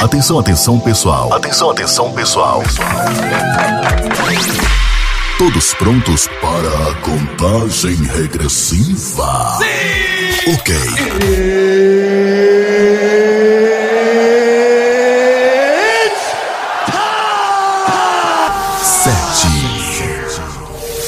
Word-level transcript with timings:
Atenção, 0.00 0.38
atenção, 0.38 0.78
pessoal. 0.78 1.32
Atenção, 1.32 1.70
atenção, 1.70 2.12
pessoal. 2.12 2.62
Todos 5.36 5.74
prontos 5.74 6.28
para 6.40 6.90
a 6.90 6.94
contagem 6.96 7.96
regressiva? 8.04 9.58
Sim! 9.58 10.52
Ok. 10.54 10.76
Sete, 18.82 19.48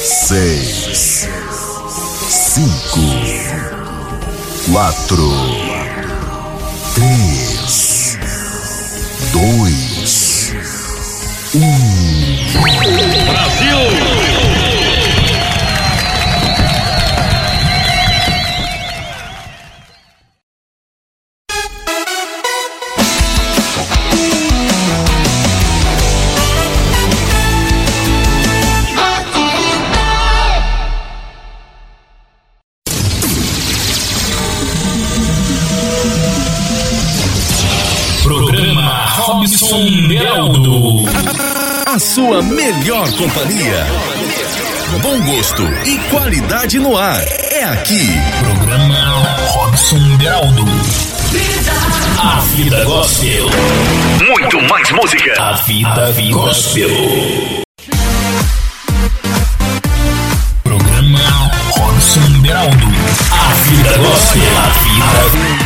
seis, 0.03 1.29
cinco, 2.29 2.99
quatro, 4.71 5.31
três, 6.93 7.30
melhor 43.01 43.11
companhia. 43.17 43.85
Bom 45.01 45.19
gosto 45.21 45.63
e 45.85 45.97
qualidade 46.09 46.77
no 46.77 46.97
ar. 46.97 47.21
É 47.51 47.63
aqui. 47.63 48.07
Programa 48.39 49.25
Robson 49.47 50.17
Beraldo. 50.17 50.65
A 52.19 52.39
vida 52.55 52.83
gospel. 52.85 53.45
Muito 54.27 54.61
mais 54.69 54.91
música. 54.91 55.33
A 55.41 55.53
vida 55.53 56.11
gospel. 56.31 56.89
Programa 60.63 61.51
Robson 61.71 62.41
Beraldo. 62.41 62.87
A 63.31 63.53
vida 63.63 63.97
gospel. 63.97 64.57
A 64.57 64.69
vida 64.69 65.61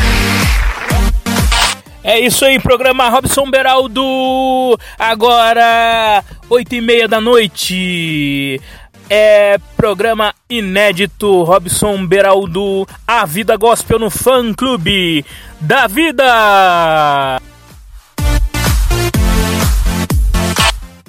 é 2.07 2.19
isso 2.19 2.46
aí, 2.46 2.59
programa 2.59 3.09
Robson 3.09 3.50
Beraldo. 3.50 4.78
Agora, 5.00 6.23
oito 6.50 6.75
e 6.75 6.81
meia 6.81 7.07
da 7.07 7.19
noite. 7.19 8.61
É 9.09 9.57
programa 9.78 10.33
inédito 10.50 11.44
Robson 11.44 12.06
Beraldo, 12.06 12.88
A 13.07 13.25
Vida 13.25 13.56
Gospel 13.56 14.00
no 14.00 14.09
Fã 14.09 14.53
Clube 14.53 15.23
da 15.61 15.88
Vida. 15.88 17.41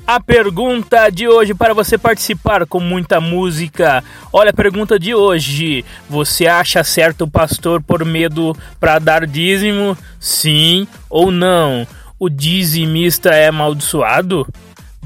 A 0.08 0.20
pergunta 0.20 1.10
de 1.10 1.26
hoje 1.26 1.52
para 1.52 1.74
você 1.74 1.98
participar 1.98 2.64
com 2.66 2.78
muita 2.78 3.20
música. 3.20 4.04
Olha 4.32 4.50
a 4.50 4.54
pergunta 4.54 4.98
de 4.98 5.14
hoje. 5.14 5.84
Você 6.08 6.46
acha 6.46 6.84
certo 6.84 7.22
o 7.22 7.30
pastor 7.30 7.82
por 7.82 8.04
medo 8.04 8.56
para 8.78 9.00
dar 9.00 9.26
dízimo? 9.26 9.98
Sim 10.20 10.86
ou 11.10 11.32
não? 11.32 11.86
O 12.20 12.28
dizimista 12.28 13.30
é 13.30 13.48
amaldiçoado? 13.48 14.46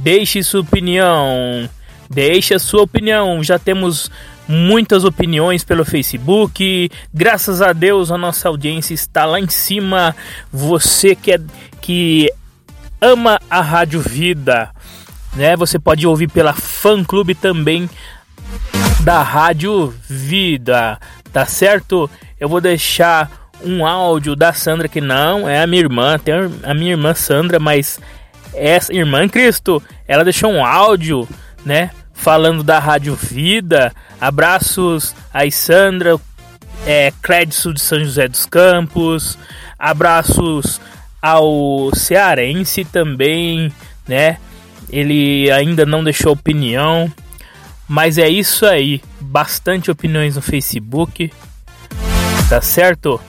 Deixe 0.02 0.42
sua 0.42 0.60
opinião. 0.60 1.68
Deixe 2.08 2.54
a 2.54 2.58
sua 2.58 2.82
opinião. 2.82 3.42
Já 3.44 3.58
temos 3.58 4.10
muitas 4.48 5.04
opiniões 5.04 5.62
pelo 5.62 5.84
Facebook. 5.84 6.90
Graças 7.12 7.60
a 7.60 7.72
Deus 7.72 8.10
a 8.10 8.16
nossa 8.16 8.48
audiência 8.48 8.94
está 8.94 9.26
lá 9.26 9.38
em 9.38 9.48
cima. 9.48 10.16
Você 10.50 11.14
que, 11.14 11.32
é, 11.32 11.40
que 11.82 12.32
ama 13.00 13.38
a 13.50 13.60
Rádio 13.60 14.00
Vida, 14.00 14.70
né? 15.34 15.54
Você 15.56 15.78
pode 15.78 16.06
ouvir 16.06 16.28
pela 16.28 16.54
fã 16.54 17.04
clube 17.04 17.34
também 17.34 17.88
da 19.00 19.22
Rádio 19.22 19.94
Vida, 20.08 20.98
tá 21.30 21.44
certo? 21.44 22.10
Eu 22.38 22.48
vou 22.48 22.60
deixar 22.60 23.30
um 23.62 23.86
áudio 23.86 24.34
da 24.34 24.54
Sandra 24.54 24.88
que 24.88 25.00
não 25.00 25.46
é 25.46 25.62
a 25.62 25.66
minha 25.66 25.82
irmã, 25.82 26.18
tem 26.18 26.34
a 26.62 26.72
minha 26.72 26.92
irmã 26.92 27.14
Sandra, 27.14 27.58
mas 27.58 28.00
essa 28.54 28.92
irmã 28.92 29.28
Cristo, 29.28 29.82
ela 30.06 30.24
deixou 30.24 30.50
um 30.50 30.64
áudio, 30.64 31.28
né? 31.64 31.90
Falando 32.12 32.62
da 32.62 32.78
Rádio 32.78 33.14
Vida. 33.14 33.92
Abraços 34.20 35.14
aí, 35.32 35.50
Sandra, 35.50 36.18
é, 36.86 37.12
Crédito 37.22 37.72
de 37.72 37.80
São 37.80 37.98
José 38.00 38.28
dos 38.28 38.46
Campos. 38.46 39.38
Abraços 39.78 40.80
ao 41.20 41.90
Cearense 41.94 42.84
também, 42.84 43.72
né? 44.06 44.38
Ele 44.90 45.50
ainda 45.50 45.86
não 45.86 46.02
deixou 46.02 46.32
opinião, 46.32 47.10
mas 47.88 48.18
é 48.18 48.28
isso 48.28 48.66
aí. 48.66 49.00
Bastante 49.20 49.90
opiniões 49.90 50.36
no 50.36 50.42
Facebook, 50.42 51.32
tá 52.48 52.60
certo? 52.60 53.20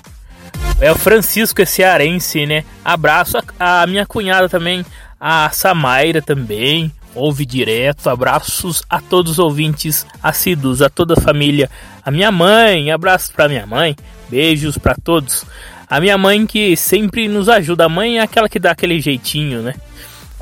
É 0.80 0.92
o 0.92 0.96
Francisco, 0.96 1.62
é 1.62 1.66
cearense, 1.66 2.46
né? 2.48 2.64
Abraço 2.84 3.38
a, 3.59 3.84
a 3.84 3.88
minha 3.88 4.03
cunhada 4.03 4.50
também, 4.50 4.84
a 5.22 5.52
Samaira 5.52 6.20
também. 6.20 6.92
Ouve 7.14 7.46
direto, 7.46 8.09
abraços 8.09 8.84
a 8.90 9.00
todos 9.02 9.34
os 9.34 9.40
ouvintes 9.40 10.08
assíduos, 10.24 10.82
a 10.82 10.90
toda 10.90 11.14
a 11.14 11.22
família. 11.22 11.70
A 12.04 12.09
minha 12.09 12.32
mãe, 12.32 12.90
abraços 12.90 13.29
para 13.29 13.50
minha 13.50 13.68
mãe, 13.68 13.96
beijos 14.29 14.78
para 14.78 14.96
todos. 14.96 15.46
A 15.90 16.00
minha 16.00 16.18
mãe 16.18 16.47
que 16.47 16.76
sempre 16.78 17.28
nos 17.28 17.50
ajuda. 17.50 17.85
A 17.85 17.90
mãe 17.90 18.18
é 18.18 18.22
aquela 18.22 18.47
que 18.47 18.58
dá 18.58 18.72
aquele 18.72 19.00
jeitinho, 19.02 19.62
né? 19.62 19.76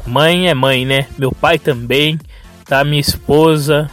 Mãe 0.05 0.47
é 0.47 0.53
mãe, 0.53 0.85
né? 0.85 1.07
Meu 1.17 1.31
pai 1.31 1.57
também, 1.57 2.19
tá? 2.65 2.83
Minha 2.83 3.01
esposa. 3.01 3.89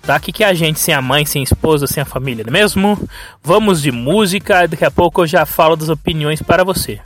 Tá? 0.00 0.18
Que 0.18 0.32
que 0.32 0.42
é 0.42 0.48
a 0.48 0.54
gente 0.54 0.80
sem 0.80 0.94
a 0.94 1.02
mãe, 1.02 1.26
sem 1.26 1.40
a 1.40 1.44
esposa, 1.44 1.86
sem 1.86 2.02
a 2.02 2.06
família, 2.06 2.44
não 2.44 2.50
é 2.50 2.60
mesmo? 2.60 2.98
Vamos 3.42 3.80
de 3.82 3.90
música, 3.92 4.66
daqui 4.66 4.84
a 4.84 4.90
pouco 4.90 5.22
eu 5.22 5.26
já 5.26 5.46
falo 5.46 5.76
das 5.76 5.88
opiniões 5.90 6.42
para 6.42 6.64
você. 6.64 7.00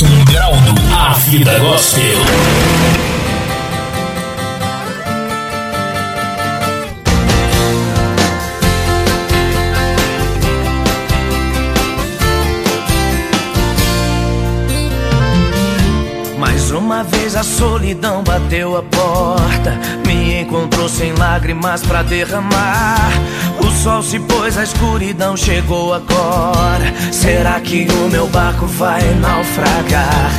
Robson 0.00 0.24
Beraldo. 0.24 0.74
A 0.96 1.12
vida 1.14 1.58
gospel. 1.58 2.04
Mais 16.38 16.70
uma 16.70 17.04
vez 17.04 17.36
a 17.36 17.42
solidão 17.42 18.22
bateu 18.22 18.76
a 18.76 18.82
porta, 18.82 19.78
me 20.06 20.40
encontrou 20.40 20.88
sem 20.88 21.12
lágrimas 21.12 21.82
pra 21.82 22.02
derramar. 22.02 23.10
Sol 23.82 24.02
se 24.02 24.18
pôs, 24.20 24.58
a 24.58 24.62
escuridão 24.62 25.34
chegou 25.34 25.94
agora. 25.94 26.92
Será 27.10 27.58
que 27.60 27.88
o 27.90 28.10
meu 28.10 28.26
barco 28.26 28.66
vai 28.66 29.00
naufragar? 29.14 30.30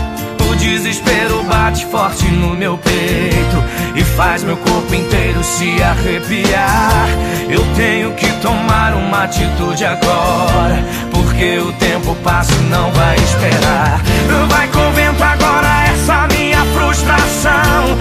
O 0.47 0.55
desespero 0.57 1.43
bate 1.45 1.83
forte 1.87 2.23
no 2.27 2.55
meu 2.55 2.77
peito 2.77 3.63
e 3.95 4.03
faz 4.03 4.43
meu 4.43 4.55
corpo 4.57 4.93
inteiro 4.93 5.43
se 5.43 5.81
arrepiar. 5.81 7.07
Eu 7.49 7.65
tenho 7.75 8.13
que 8.13 8.31
tomar 8.43 8.93
uma 8.93 9.23
atitude 9.23 9.85
agora, 9.85 10.77
porque 11.11 11.57
o 11.57 11.73
tempo 11.73 12.13
passa 12.23 12.53
e 12.53 12.69
não 12.69 12.91
vai 12.91 13.15
esperar. 13.15 14.01
Vai 14.49 14.67
com 14.67 14.91
vento 14.91 15.23
agora 15.23 15.85
essa 15.85 16.27
minha 16.27 16.63
frustração. 16.75 17.97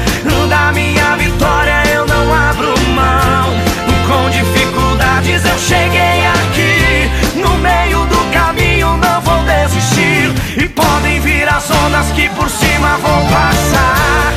Da 0.51 0.73
minha 0.73 1.17
vitória 1.17 1.90
dificuldades 5.21 5.45
eu 5.45 5.59
cheguei 5.59 6.27
aqui. 6.27 7.39
No 7.39 7.59
meio 7.59 8.05
do 8.07 8.33
caminho 8.33 8.97
não 8.97 9.21
vou 9.21 9.43
desistir. 9.45 10.33
E 10.57 10.69
podem 10.69 11.21
vir 11.21 11.49
as 11.49 11.71
ondas 11.71 12.07
que 12.13 12.29
por 12.31 12.49
cima 12.49 12.99
vão 12.99 13.27
passar. 13.27 14.33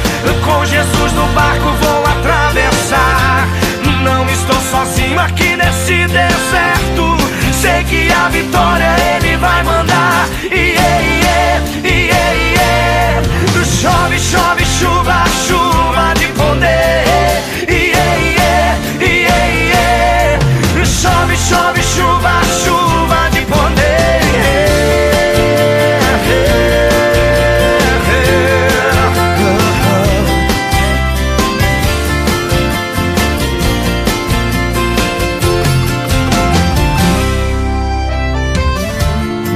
Com 0.46 0.66
Jesus 0.66 1.14
no 1.14 1.28
barco 1.28 1.72
vou 1.82 2.04
atravessar. 2.06 3.48
Não 4.04 4.30
estou 4.30 4.60
sozinho 4.72 5.20
aqui 5.20 5.56
nesse 5.56 6.06
deserto. 6.08 7.18
Sei 7.62 7.84
que 7.86 8.12
a 8.12 8.30
vitória 8.30 8.96
ele 9.16 9.38
vai 9.38 9.64
mandar. 9.64 10.28
Yeah, 10.52 11.00
yeah, 11.00 11.64
yeah, 11.84 12.34
yeah. 12.34 13.22
Chove, 13.82 14.20
chove, 14.20 14.66
chuva, 14.66 15.24
chuva 15.48 16.14
de 16.18 16.28
poder 16.28 17.03
Chove, 21.54 21.83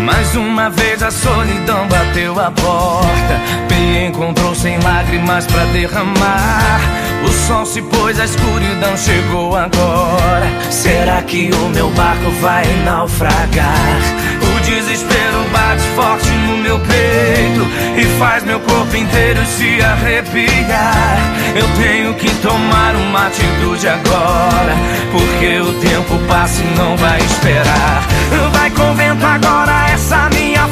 Mais 0.07 0.33
uma 0.37 0.69
vez 0.69 1.03
a 1.03 1.11
solidão 1.11 1.85
bateu 1.89 2.39
a 2.39 2.49
porta. 2.49 3.41
Me 3.69 4.07
encontrou 4.07 4.55
sem 4.55 4.79
lágrimas 4.79 5.45
pra 5.47 5.65
derramar. 5.65 6.79
O 7.25 7.27
sol 7.45 7.65
se 7.65 7.81
pôs, 7.81 8.17
a 8.17 8.23
escuridão 8.23 8.95
chegou 8.95 9.53
agora. 9.53 10.47
Será 10.71 11.21
que 11.23 11.49
o 11.53 11.69
meu 11.75 11.89
barco 11.89 12.31
vai 12.39 12.65
naufragar? 12.85 13.99
O 14.41 14.59
desespero 14.61 15.43
bate 15.51 15.83
forte 15.93 16.31
no 16.31 16.55
meu 16.55 16.79
peito 16.79 17.67
e 17.97 18.05
faz 18.17 18.45
meu 18.45 18.61
corpo 18.61 18.95
inteiro 18.95 19.45
se 19.45 19.81
arrepiar. 19.81 21.17
Eu 21.53 21.67
tenho 21.83 22.13
que 22.13 22.33
tomar 22.35 22.95
uma 22.95 23.27
atitude 23.27 23.89
agora, 23.89 24.73
porque 25.11 25.59
o 25.59 25.73
tempo 25.81 26.17
passa 26.29 26.61
e 26.61 26.77
não 26.77 26.95
vai 26.95 27.19
esperar. 27.19 28.07
Vai 28.53 28.69
com 28.69 28.93
vento 28.93 29.25
agora 29.25 29.86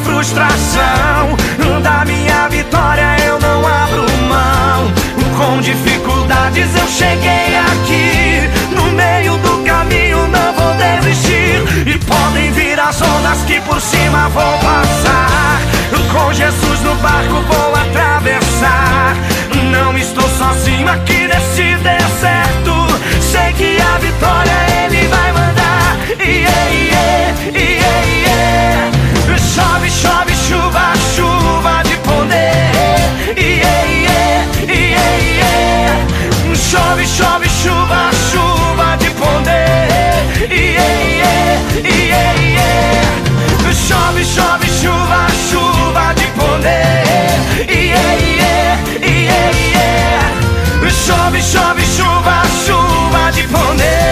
frustração. 0.03 1.35
Da 1.81 2.03
minha 2.05 2.47
vitória 2.49 3.15
eu 3.25 3.39
não 3.39 3.65
abro 3.67 4.05
mão. 4.27 4.91
Com 5.37 5.61
dificuldades 5.61 6.75
eu 6.75 6.87
cheguei 6.87 7.55
aqui. 7.55 8.49
No 8.75 8.91
meio 8.91 9.37
do 9.37 9.63
caminho 9.63 10.27
não 10.27 10.53
vou 10.53 10.73
desistir. 10.75 11.63
E 11.87 11.97
podem 11.99 12.51
vir 12.51 12.79
as 12.79 13.01
ondas 13.01 13.41
que 13.45 13.59
por 13.61 13.79
cima 13.79 14.29
vão 14.29 14.57
passar. 14.59 15.61
Com 16.11 16.33
Jesus 16.33 16.81
no 16.81 16.95
barco 16.95 17.41
vou 17.41 17.75
atravessar. 17.75 19.15
Não 19.71 19.97
estou 19.97 20.27
sozinho 20.29 20.87
aqui 20.87 21.27
nesse 21.27 21.75
deserto. 21.75 22.87
Sei 23.19 23.53
que 23.53 23.81
a 23.81 23.97
vitória 23.99 24.85
ele 24.85 25.07
vai 25.07 25.31
mandar. 25.33 25.97
Yeah, 26.19 26.69
yeah, 26.71 27.35
yeah. 27.53 27.74
Chove, 29.85 30.01
chove, 30.01 30.33
chuva, 30.47 30.93
chuva 31.15 31.83
de 31.83 31.95
poder. 31.97 32.73
Yeah, 33.37 33.85
yeah. 34.05 34.45
Chove, 36.55 37.05
chove, 37.05 37.47
chuva, 37.61 38.09
chuva 38.31 38.97
de 38.97 39.09
poder. 39.11 39.87
Yeah. 40.49 40.95
Chove, 43.87 44.23
chove, 44.25 44.67
chuva, 44.81 45.27
chuva 45.49 46.13
de 46.15 46.27
poder. 46.35 47.05
Yeah. 47.69 48.15
Chove, 51.05 51.41
chove, 51.41 51.83
chuva, 51.95 52.41
chuva 52.65 53.31
de 53.31 53.43
poder. 53.43 54.04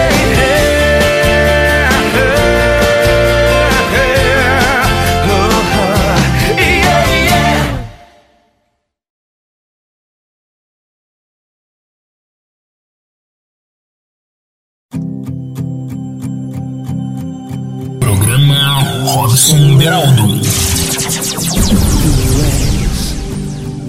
Robson 19.04 19.76
Beraldo. 19.76 20.40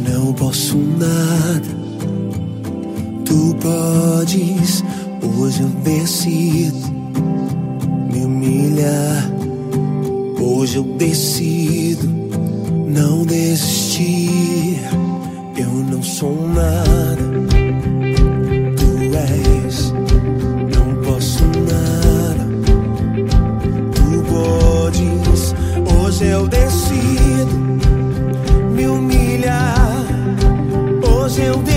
Não 0.08 0.34
posso 0.34 0.78
nada. 0.78 1.68
Tu 3.24 3.56
podes, 3.62 4.84
hoje 5.40 5.62
eu 5.62 5.70
decido 5.84 6.92
me 8.12 8.26
humilhar. 8.26 9.32
Hoje 10.42 10.78
eu 10.78 10.84
decido 10.84 12.08
não 12.88 13.26
desistir. 13.26 14.82
Eu 15.58 15.70
não 15.70 16.04
sou 16.04 16.36
nada. 16.50 17.35
Hoje 26.16 26.28
eu 26.28 26.48
decido 26.48 27.54
me 28.72 28.88
humilhar. 28.88 30.06
Hoje 31.04 31.42
eu 31.42 31.58
decido 31.58 31.75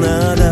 nada. 0.00 0.45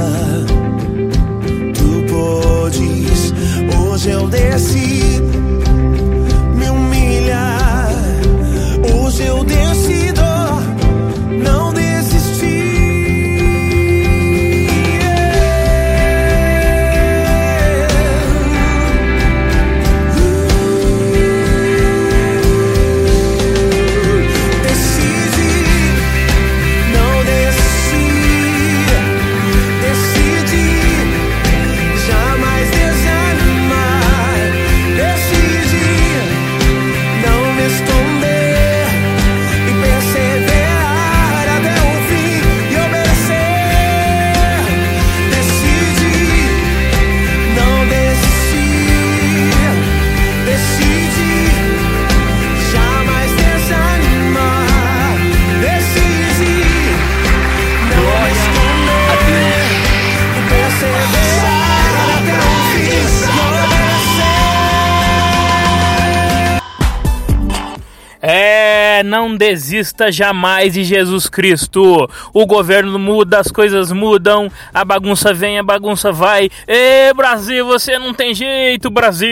Desista 69.55 70.11
jamais 70.11 70.75
de 70.75 70.83
Jesus 70.83 71.29
Cristo. 71.29 72.11
O 72.33 72.45
governo 72.45 72.99
muda, 72.99 73.39
as 73.39 73.53
coisas 73.53 73.93
mudam, 73.93 74.51
a 74.73 74.85
bagunça 74.85 75.33
vem, 75.33 75.59
a 75.59 75.63
bagunça 75.63 76.11
vai. 76.11 76.51
Ê, 76.67 77.15
Brasil, 77.15 77.65
você 77.65 77.99
não 77.99 78.13
tem 78.13 78.35
jeito, 78.35 78.91
Brasil! 78.91 79.29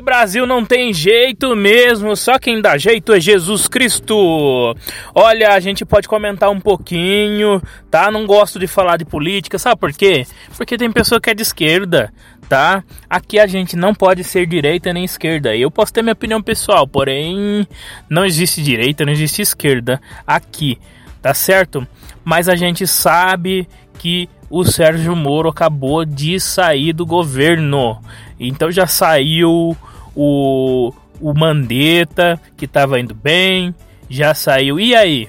Brasil 0.00 0.46
não 0.46 0.64
tem 0.64 0.92
jeito 0.92 1.54
mesmo, 1.54 2.16
só 2.16 2.38
quem 2.38 2.60
dá 2.60 2.76
jeito 2.76 3.12
é 3.12 3.20
Jesus 3.20 3.68
Cristo. 3.68 4.74
Olha, 5.14 5.52
a 5.52 5.60
gente 5.60 5.84
pode 5.84 6.08
comentar 6.08 6.50
um 6.50 6.60
pouquinho, 6.60 7.62
tá? 7.90 8.10
Não 8.10 8.26
gosto 8.26 8.58
de 8.58 8.66
falar 8.66 8.96
de 8.96 9.04
política, 9.04 9.58
sabe 9.58 9.80
por 9.80 9.92
quê? 9.92 10.26
Porque 10.56 10.76
tem 10.76 10.90
pessoa 10.90 11.20
que 11.20 11.30
é 11.30 11.34
de 11.34 11.42
esquerda, 11.42 12.12
tá? 12.48 12.82
Aqui 13.08 13.38
a 13.38 13.46
gente 13.46 13.76
não 13.76 13.94
pode 13.94 14.24
ser 14.24 14.46
direita 14.46 14.92
nem 14.92 15.04
esquerda. 15.04 15.54
Eu 15.54 15.70
posso 15.70 15.92
ter 15.92 16.02
minha 16.02 16.12
opinião 16.12 16.42
pessoal, 16.42 16.86
porém 16.86 17.66
não 18.08 18.24
existe 18.24 18.62
direita, 18.62 19.04
não 19.04 19.12
existe 19.12 19.42
esquerda 19.42 20.00
aqui, 20.26 20.78
tá 21.20 21.34
certo? 21.34 21.86
Mas 22.24 22.48
a 22.48 22.56
gente 22.56 22.86
sabe 22.86 23.68
que 23.98 24.28
o 24.50 24.64
Sérgio 24.64 25.14
Moro 25.14 25.48
acabou 25.48 26.04
de 26.04 26.40
sair 26.40 26.92
do 26.92 27.04
governo. 27.04 28.00
Então 28.38 28.70
já 28.70 28.86
saiu 28.86 29.76
o, 30.14 30.92
o 31.20 31.34
Mandetta, 31.34 32.40
que 32.56 32.64
estava 32.64 33.00
indo 33.00 33.14
bem, 33.14 33.74
já 34.08 34.34
saiu. 34.34 34.78
E 34.78 34.94
aí? 34.94 35.28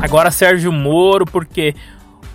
Agora 0.00 0.30
Sérgio 0.30 0.72
Moro, 0.72 1.24
porque 1.24 1.74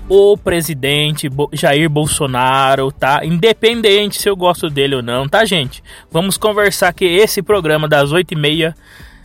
o 0.10 0.38
presidente 0.38 1.30
Jair 1.54 1.90
Bolsonaro, 1.90 2.92
tá? 2.92 3.22
Independente 3.24 4.22
se 4.22 4.30
eu 4.30 4.36
gosto 4.36 4.70
dele 4.70 4.96
ou 4.96 5.02
não, 5.02 5.28
tá, 5.28 5.46
gente? 5.46 5.84
Vamos 6.12 6.38
conversar 6.38 6.94
que 6.94 7.06
esse 7.06 7.42
programa 7.42 7.88
das 7.88 8.12
8 8.12 8.34
e 8.34 8.38
meia 8.38 8.76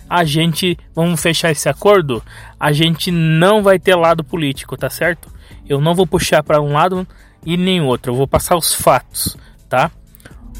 a 0.09 0.23
gente, 0.23 0.79
vamos 0.95 1.21
fechar 1.21 1.51
esse 1.51 1.69
acordo, 1.69 2.23
a 2.61 2.71
gente 2.73 3.11
não 3.11 3.63
vai 3.63 3.79
ter 3.79 3.97
lado 3.97 4.23
político, 4.23 4.77
tá 4.77 4.89
certo? 4.89 5.29
Eu 5.69 5.81
não 5.81 5.95
vou 5.95 6.07
puxar 6.07 6.43
para 6.45 6.61
um 6.61 6.73
lado 6.73 7.07
e 7.45 7.57
nem 7.57 7.81
outro, 7.81 8.13
eu 8.13 8.17
vou 8.17 8.29
passar 8.29 8.57
os 8.57 8.73
fatos, 8.73 9.37
tá? 9.69 9.91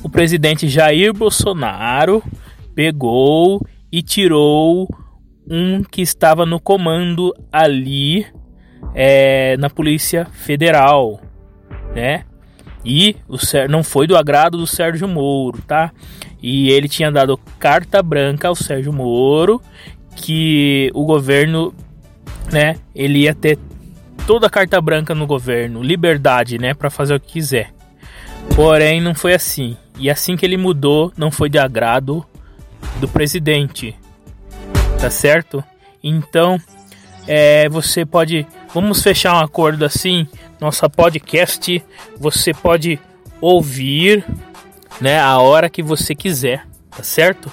O 0.03 0.09
presidente 0.09 0.69
Jair 0.69 1.13
Bolsonaro 1.13 2.23
pegou 2.75 3.61
e 3.91 4.03
tirou 4.03 4.89
um 5.49 5.83
que 5.83 6.03
estava 6.03 6.45
no 6.45 6.61
comando 6.61 7.35
ali 7.51 8.27
é, 8.95 9.57
na 9.59 9.71
Polícia 9.71 10.27
Federal, 10.27 11.21
né? 11.95 12.25
E 12.85 13.17
o 13.29 13.37
não 13.69 13.83
foi 13.83 14.07
do 14.07 14.17
agrado 14.17 14.57
do 14.57 14.67
Sérgio 14.67 15.09
Moro, 15.09 15.61
tá? 15.63 15.93
E 16.41 16.71
ele 16.71 16.89
tinha 16.89 17.11
dado 17.11 17.37
carta 17.59 18.03
branca 18.03 18.49
ao 18.49 18.55
Sérgio 18.55 18.93
Moro 18.93 19.61
que 20.15 20.91
o 20.95 21.05
governo, 21.05 21.75
né, 22.51 22.77
ele 22.95 23.21
ia 23.21 23.35
ter 23.35 23.59
toda 24.27 24.47
a 24.47 24.51
carta 24.51 24.81
branca 24.81 25.15
no 25.15 25.27
governo, 25.27 25.83
liberdade, 25.83 26.59
né, 26.59 26.75
para 26.75 26.89
fazer 26.89 27.15
o 27.15 27.21
que 27.21 27.35
quiser. 27.35 27.73
Porém, 28.55 29.01
não 29.01 29.15
foi 29.15 29.35
assim. 29.35 29.77
E 29.99 30.11
assim 30.11 30.37
que 30.37 30.45
ele 30.45 30.57
mudou, 30.57 31.13
não 31.17 31.31
foi 31.31 31.49
de 31.49 31.59
agrado 31.59 32.25
do 33.01 33.09
presidente. 33.09 33.95
Tá 35.01 35.11
certo? 35.11 35.63
Então, 36.03 36.59
é, 37.27 37.69
você 37.69 38.05
pode. 38.05 38.47
Vamos 38.73 39.03
fechar 39.03 39.35
um 39.35 39.41
acordo 39.41 39.85
assim. 39.85 40.27
Nossa 40.61 40.89
podcast, 40.89 41.83
você 42.19 42.53
pode 42.53 42.99
ouvir, 43.41 44.25
né, 45.01 45.21
a 45.21 45.39
hora 45.39 45.69
que 45.69 45.83
você 45.83 46.15
quiser, 46.15 46.67
tá 46.91 47.03
certo? 47.03 47.51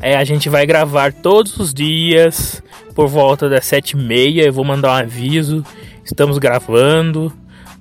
É, 0.00 0.16
a 0.16 0.24
gente 0.24 0.50
vai 0.50 0.66
gravar 0.66 1.12
todos 1.12 1.56
os 1.58 1.72
dias 1.72 2.62
por 2.94 3.08
volta 3.08 3.48
das 3.48 3.64
sete 3.64 3.92
e 3.92 3.96
meia. 3.96 4.42
Eu 4.42 4.52
vou 4.52 4.64
mandar 4.64 4.90
um 4.90 4.96
aviso 4.96 5.64
estamos 6.04 6.38
gravando, 6.38 7.32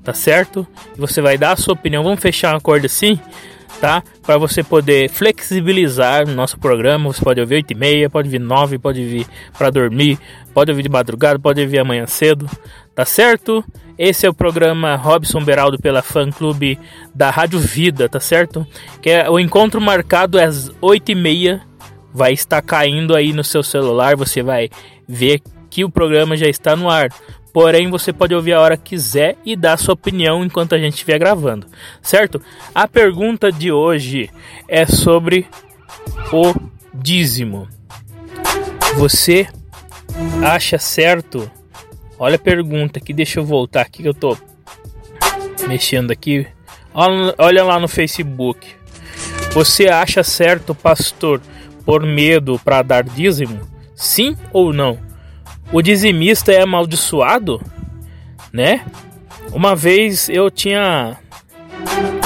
tá 0.03 0.13
certo? 0.13 0.65
E 0.95 0.99
você 0.99 1.21
vai 1.21 1.37
dar 1.37 1.53
a 1.53 1.55
sua 1.55 1.73
opinião. 1.73 2.03
Vamos 2.03 2.19
fechar 2.19 2.53
um 2.53 2.57
acordo 2.57 2.85
assim, 2.85 3.19
tá? 3.81 4.03
Para 4.21 4.37
você 4.37 4.63
poder 4.63 5.09
flexibilizar 5.09 6.27
o 6.27 6.31
nosso 6.31 6.59
programa. 6.59 7.11
Você 7.11 7.21
pode 7.21 7.41
ouvir 7.41 7.55
8 7.55 7.71
e 7.71 7.75
meia, 7.75 8.09
pode 8.11 8.29
vir 8.29 8.39
9, 8.39 8.77
pode 8.77 9.03
vir 9.03 9.25
para 9.57 9.71
dormir, 9.71 10.19
pode 10.53 10.69
ouvir 10.69 10.83
de 10.83 10.89
madrugada, 10.89 11.39
pode 11.39 11.59
ouvir 11.59 11.79
amanhã 11.79 12.05
cedo, 12.05 12.47
tá 12.93 13.03
certo? 13.03 13.65
Esse 13.97 14.27
é 14.27 14.29
o 14.29 14.33
programa 14.33 14.95
Robson 14.95 15.43
Beraldo 15.43 15.79
pela 15.79 16.03
Fã 16.03 16.29
Clube 16.29 16.79
da 17.13 17.31
Rádio 17.31 17.59
Vida, 17.59 18.07
tá 18.07 18.19
certo? 18.19 18.65
Que 19.01 19.09
é 19.09 19.29
o 19.29 19.39
encontro 19.39 19.81
marcado 19.81 20.39
às 20.39 20.71
8 20.79 21.11
e 21.11 21.15
meia. 21.15 21.61
Vai 22.13 22.33
estar 22.33 22.61
caindo 22.61 23.15
aí 23.15 23.33
no 23.33 23.43
seu 23.43 23.63
celular, 23.63 24.15
você 24.15 24.43
vai 24.43 24.69
ver 25.07 25.41
que 25.71 25.83
o 25.83 25.89
programa 25.89 26.37
já 26.37 26.47
está 26.47 26.75
no 26.75 26.89
ar. 26.89 27.09
Porém, 27.53 27.89
você 27.89 28.13
pode 28.13 28.33
ouvir 28.33 28.53
a 28.53 28.61
hora 28.61 28.77
que 28.77 28.91
quiser 28.91 29.37
e 29.45 29.55
dar 29.55 29.77
sua 29.77 29.93
opinião 29.93 30.43
enquanto 30.43 30.73
a 30.73 30.77
gente 30.77 30.93
estiver 30.93 31.19
gravando, 31.19 31.67
certo? 32.01 32.41
A 32.73 32.87
pergunta 32.87 33.51
de 33.51 33.71
hoje 33.71 34.29
é 34.67 34.85
sobre 34.85 35.45
o 36.31 36.53
dízimo. 36.93 37.67
Você 38.95 39.47
acha 40.43 40.77
certo? 40.77 41.49
Olha 42.17 42.35
a 42.35 42.39
pergunta 42.39 42.99
aqui, 42.99 43.11
deixa 43.13 43.39
eu 43.39 43.45
voltar 43.45 43.81
aqui 43.81 44.03
que 44.03 44.09
eu 44.09 44.13
tô 44.13 44.37
mexendo 45.67 46.11
aqui. 46.11 46.47
Olha 46.93 47.63
lá 47.63 47.79
no 47.79 47.87
Facebook. 47.87 48.67
Você 49.53 49.87
acha 49.87 50.23
certo, 50.23 50.73
pastor, 50.73 51.41
por 51.85 52.05
medo 52.05 52.59
para 52.63 52.81
dar 52.81 53.03
dízimo? 53.03 53.59
Sim 53.95 54.37
ou 54.53 54.71
não? 54.71 54.97
O 55.71 55.81
dizimista 55.81 56.51
é 56.51 56.61
amaldiçoado, 56.61 57.61
né? 58.51 58.85
Uma 59.53 59.75
vez 59.75 60.29
eu 60.29 60.51
tinha, 60.51 61.17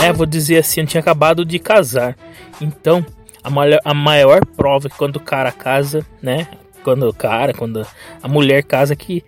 é, 0.04 0.12
vou 0.12 0.26
dizer 0.26 0.58
assim, 0.58 0.82
eu 0.82 0.88
tinha 0.88 1.02
acabado 1.02 1.46
de 1.46 1.60
casar. 1.60 2.18
Então, 2.60 3.06
a 3.44 3.50
maior, 3.50 3.80
a 3.86 3.94
maior 3.94 4.46
prova 4.46 4.90
que 4.90 4.98
quando 4.98 5.18
o 5.18 5.20
cara 5.20 5.52
casa, 5.52 6.06
né? 6.22 6.48
Quando 6.84 7.08
o 7.08 7.14
cara, 7.14 7.54
quando 7.54 7.86
a 8.22 8.28
mulher 8.28 8.64
casa, 8.64 8.96
que 8.96 9.24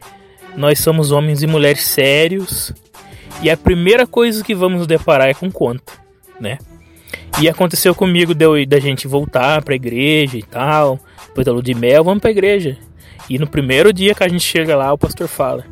nós 0.56 0.80
somos 0.80 1.12
homens 1.12 1.44
e 1.44 1.48
mulheres 1.48 1.84
sérios. 1.84 2.74
E 3.42 3.50
a 3.50 3.56
primeira 3.58 4.08
coisa 4.08 4.44
que 4.44 4.56
vamos 4.56 4.80
nos 4.80 4.88
deparar 4.88 5.30
é 5.30 5.34
com 5.34 5.52
conta, 5.52 5.94
né? 6.40 6.58
E 7.40 7.48
aconteceu 7.48 7.94
comigo 7.94 8.34
de 8.34 8.66
da 8.66 8.80
gente 8.80 9.08
voltar 9.08 9.62
pra 9.62 9.76
igreja 9.76 10.38
e 10.38 10.44
tal. 10.44 11.00
Depois 11.28 11.46
da 11.46 11.52
lua 11.52 11.62
de 11.62 11.76
mel, 11.76 12.04
vamos 12.04 12.22
pra 12.22 12.32
igreja. 12.32 12.78
E 13.30 13.38
no 13.38 13.48
primeiro 13.48 13.92
dia 13.92 14.16
que 14.16 14.24
a 14.24 14.28
gente 14.28 14.44
chega 14.44 14.76
lá, 14.76 14.92
o 14.94 14.98
pastor 14.98 15.28
fala: 15.28 15.66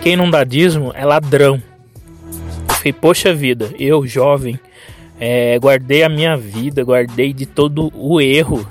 Quem 0.00 0.16
não 0.16 0.30
dá 0.30 0.44
dízimo 0.44 0.92
é 0.94 1.04
ladrão. 1.04 1.62
Eu 2.68 2.74
falei, 2.74 2.92
poxa 2.92 3.34
vida, 3.34 3.70
eu, 3.78 4.06
jovem, 4.06 4.58
é, 5.18 5.58
guardei 5.58 6.02
a 6.02 6.08
minha 6.08 6.36
vida, 6.36 6.82
guardei 6.82 7.32
de 7.32 7.46
todo 7.46 7.92
o 7.94 8.20
erro, 8.20 8.66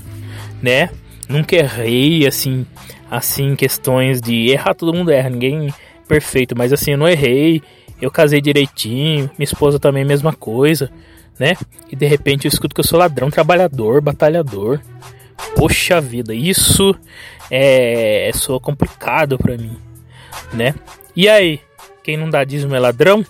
né? 0.62 0.90
Nunca 1.30 1.56
errei, 1.56 2.28
assim, 2.28 2.66
assim, 3.10 3.56
questões 3.56 4.20
de 4.20 4.50
errar, 4.50 4.74
todo 4.74 4.94
mundo 4.94 5.12
erra, 5.12 5.30
ninguém 5.30 5.74
perfeito, 6.08 6.58
mas 6.58 6.74
assim, 6.74 6.92
eu 6.92 6.98
não 6.98 7.08
errei, 7.08 7.62
eu 8.02 8.12
casei 8.12 8.42
direitinho, 8.42 9.30
minha 9.38 9.46
esposa 9.46 9.80
também, 9.80 10.04
mesma 10.04 10.34
coisa, 10.34 10.92
né? 11.40 11.56
E 11.90 11.96
de 11.96 12.06
repente 12.06 12.46
eu 12.46 12.50
escuto 12.50 12.76
que 12.76 12.82
eu 12.82 12.86
sou 12.86 13.00
ladrão, 13.00 13.30
trabalhador, 13.30 14.02
batalhador. 14.02 14.82
Poxa 15.56 16.00
vida, 16.00 16.34
isso 16.34 16.96
é, 17.50 18.30
é 18.30 18.34
soa 18.34 18.60
complicado 18.60 19.38
para 19.38 19.58
mim, 19.58 19.78
né? 20.54 20.76
E 21.16 21.28
aí, 21.28 21.60
quem 22.04 22.18
não 22.18 22.30
dá 22.30 22.44
dízimo 22.44 22.74
é 22.76 22.80
ladrão? 22.80 23.26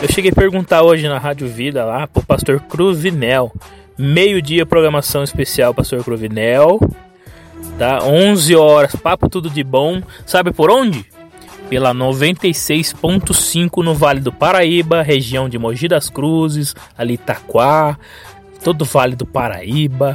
Eu 0.00 0.12
cheguei 0.12 0.30
a 0.30 0.34
perguntar 0.34 0.82
hoje 0.82 1.08
na 1.08 1.18
Rádio 1.18 1.48
Vida 1.48 1.84
lá 1.84 2.06
pro 2.06 2.22
pastor 2.22 2.60
Cruvinel. 2.60 3.52
Meio-dia 3.96 4.64
programação 4.64 5.24
especial 5.24 5.74
pastor 5.74 6.04
Cruvinel. 6.04 6.78
Tá? 7.76 8.04
11 8.04 8.54
horas, 8.54 8.94
papo 8.94 9.28
tudo 9.28 9.50
de 9.50 9.64
bom. 9.64 10.00
Sabe 10.24 10.52
por 10.52 10.70
onde? 10.70 11.04
Pela 11.68 11.92
96.5 11.92 13.82
no 13.82 13.94
Vale 13.94 14.20
do 14.20 14.32
Paraíba, 14.32 15.02
região 15.02 15.48
de 15.48 15.58
Mogi 15.58 15.88
das 15.88 16.08
Cruzes, 16.08 16.76
ali 16.96 17.14
Itaquá, 17.14 17.98
todo 18.62 18.84
Vale 18.84 19.16
do 19.16 19.26
Paraíba, 19.26 20.14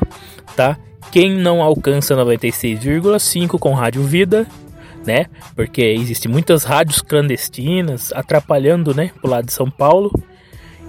tá? 0.55 0.77
Quem 1.13 1.37
não 1.37 1.61
alcança 1.61 2.13
96,5 2.15 3.59
com 3.59 3.75
Rádio 3.75 4.01
Vida, 4.01 4.47
né? 5.05 5.27
Porque 5.55 5.83
existem 5.83 6.31
muitas 6.31 6.63
rádios 6.63 7.03
clandestinas 7.03 8.11
atrapalhando, 8.13 8.95
né, 8.95 9.11
pro 9.21 9.29
lado 9.29 9.45
de 9.45 9.53
São 9.53 9.69
Paulo. 9.69 10.11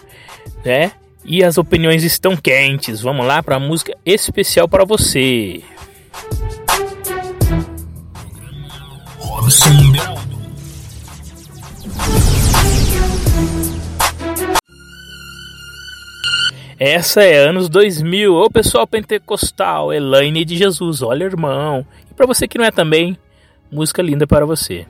né? 0.63 0.93
E 1.27 1.43
as 1.43 1.57
opiniões 1.57 2.05
estão 2.05 2.37
quentes. 2.37 3.01
Vamos 3.01 3.25
lá 3.27 3.43
para 3.43 3.57
a 3.57 3.59
música 3.59 3.93
especial 4.05 4.67
para 4.67 4.85
você. 4.85 5.61
Robson 9.19 9.69
Essa 16.79 17.23
é 17.23 17.35
anos 17.35 17.67
2000. 17.67 18.33
Ô 18.33 18.49
pessoal 18.49 18.87
pentecostal, 18.87 19.91
Elaine 19.91 20.45
de 20.45 20.55
Jesus, 20.55 21.01
olha 21.01 21.25
irmão. 21.25 21.85
E 22.09 22.13
para 22.13 22.25
você 22.25 22.47
que 22.47 22.57
não 22.57 22.63
é 22.63 22.71
também, 22.71 23.17
música 23.69 24.01
linda 24.01 24.25
para 24.25 24.45
você. 24.45 24.85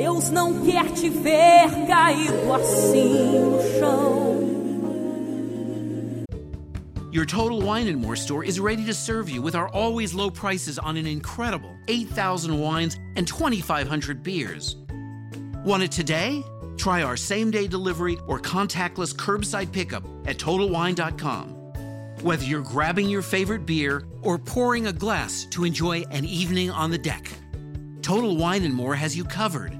Deus 0.00 0.30
não 0.30 0.64
quer 0.64 0.90
te 0.92 1.10
ver 1.10 1.68
caído 1.86 2.50
assim 2.54 3.38
no 3.38 3.60
chão. 3.78 4.40
Your 7.12 7.26
Total 7.26 7.60
Wine 7.60 7.86
and 7.86 7.98
More 7.98 8.16
store 8.16 8.42
is 8.42 8.58
ready 8.58 8.86
to 8.86 8.94
serve 8.94 9.28
you 9.28 9.42
with 9.42 9.54
our 9.54 9.68
always 9.74 10.14
low 10.14 10.30
prices 10.30 10.78
on 10.78 10.96
an 10.96 11.06
incredible 11.06 11.76
8,000 11.86 12.58
wines 12.58 12.96
and 13.16 13.28
2,500 13.28 14.22
beers. 14.22 14.78
Want 15.66 15.82
it 15.82 15.92
today? 15.92 16.42
Try 16.78 17.02
our 17.02 17.18
same 17.18 17.50
day 17.50 17.66
delivery 17.66 18.16
or 18.26 18.40
contactless 18.40 19.14
curbside 19.14 19.70
pickup 19.70 20.04
at 20.24 20.38
TotalWine.com. 20.38 21.48
Whether 22.22 22.44
you're 22.44 22.62
grabbing 22.62 23.10
your 23.10 23.20
favorite 23.20 23.66
beer 23.66 24.04
or 24.22 24.38
pouring 24.38 24.86
a 24.86 24.94
glass 24.94 25.44
to 25.50 25.64
enjoy 25.64 26.04
an 26.10 26.24
evening 26.24 26.70
on 26.70 26.90
the 26.90 26.96
deck, 26.96 27.30
Total 28.00 28.34
Wine 28.34 28.64
and 28.64 28.72
More 28.72 28.94
has 28.94 29.14
you 29.14 29.24
covered. 29.24 29.79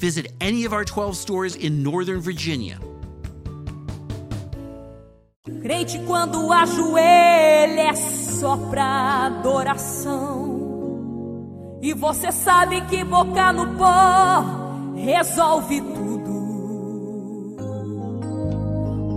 Visit 0.00 0.32
any 0.40 0.64
of 0.64 0.72
our 0.72 0.82
12 0.82 1.14
stores 1.14 1.56
in 1.56 1.82
Northern 1.82 2.20
Virginia 2.20 2.78
Crente 5.60 5.98
quando 6.06 6.50
ajoelha 6.50 7.90
é 7.90 7.94
só 7.94 8.56
pra 8.56 9.26
adoração. 9.26 10.58
E 11.82 11.92
você 11.92 12.32
sabe 12.32 12.80
que 12.86 13.04
boca 13.04 13.52
no 13.52 13.76
pó 13.76 14.42
resolve 14.96 15.82
tudo. 15.82 16.30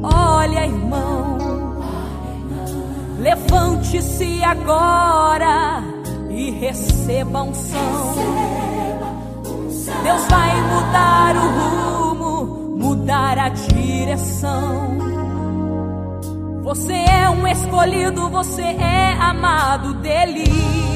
Olha, 0.04 0.66
irmão, 0.66 1.38
levante-se 3.22 4.44
agora 4.44 5.82
e 6.30 6.52
receba 6.52 7.42
um 7.42 7.54
som. 7.54 8.63
Deus 10.04 10.26
vai 10.30 10.62
mudar 10.62 11.36
o 11.36 12.14
rumo, 12.14 12.78
mudar 12.78 13.38
a 13.38 13.50
direção. 13.50 14.98
Você 16.64 16.94
é 16.94 17.30
um 17.30 17.46
escolhido, 17.48 18.30
você 18.30 18.62
é 18.62 19.14
amado 19.20 19.94
dele. 19.96 20.93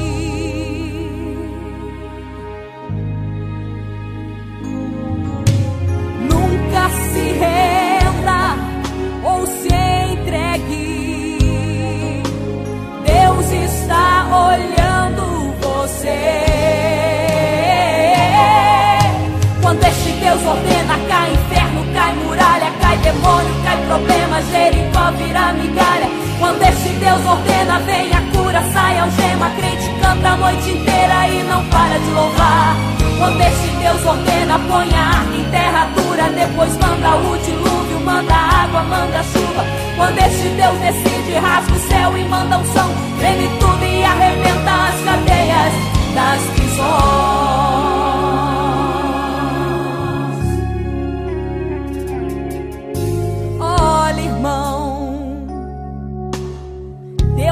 Demônio, 23.08 23.54
cai 23.64 23.76
problema, 23.86 24.42
Jericó 24.42 25.10
vira 25.16 25.52
migalha. 25.54 26.08
Quando 26.38 26.62
este 26.62 26.90
Deus 26.90 27.24
ordena, 27.26 27.78
vem 27.80 28.12
a 28.12 28.20
cura, 28.32 28.62
sai 28.72 28.98
algema, 28.98 29.50
crente 29.56 29.88
canta 30.00 30.28
a 30.28 30.36
noite 30.36 30.70
inteira 30.70 31.28
e 31.28 31.42
não 31.44 31.64
para 31.66 31.98
de 31.98 32.10
louvar. 32.10 32.76
Quando 33.18 33.40
este 33.40 33.68
Deus 33.82 34.06
ordena, 34.06 34.58
põe 34.68 34.94
a 34.94 35.04
arca 35.20 35.36
em 35.36 35.44
terra 35.50 35.88
dura, 35.96 36.28
depois 36.30 36.76
manda 36.76 37.16
o 37.16 37.38
dilúvio, 37.38 38.00
manda 38.04 38.34
água, 38.34 38.82
manda 38.82 39.22
chuva. 39.22 39.64
Quando 39.96 40.18
este 40.18 40.48
Deus 40.50 40.78
decide, 40.78 41.38
rasga 41.38 41.72
o 41.72 41.80
céu 41.88 42.16
e 42.16 42.24
manda 42.24 42.58
um 42.58 42.64
som, 42.72 42.90
treme 43.18 43.48
tudo 43.58 43.84
e 43.84 44.04
arrebenta 44.04 44.70
as 44.88 45.00
cadeias 45.04 45.72
das 46.14 46.42
prisões. 46.54 47.37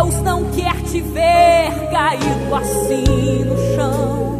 Deus 0.07 0.23
não 0.23 0.45
quer 0.53 0.81
te 0.83 1.01
ver 1.01 1.91
caído 1.91 2.55
assim 2.55 3.45
no 3.45 3.57
chão. 3.75 4.39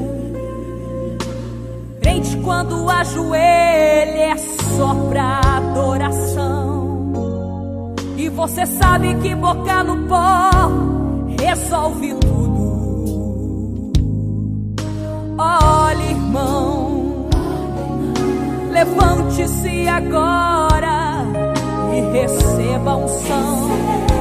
Crente, 2.01 2.37
quando 2.45 2.89
ajoelha 2.89 4.33
é 4.33 4.37
só 4.37 4.95
pra 5.09 5.41
adoração. 5.41 6.87
E 8.17 8.29
você 8.29 8.65
sabe 8.65 9.17
que 9.17 9.35
boca 9.35 9.83
no 9.83 10.07
pó 10.07 10.51
resolve 11.41 12.15
tudo. 12.15 13.93
Olha, 15.37 16.05
irmão, 16.05 17.29
levante-se 18.71 19.89
agora 19.89 21.25
e 21.93 22.01
receba 22.13 22.97
um 22.97 23.09
som. 23.09 24.16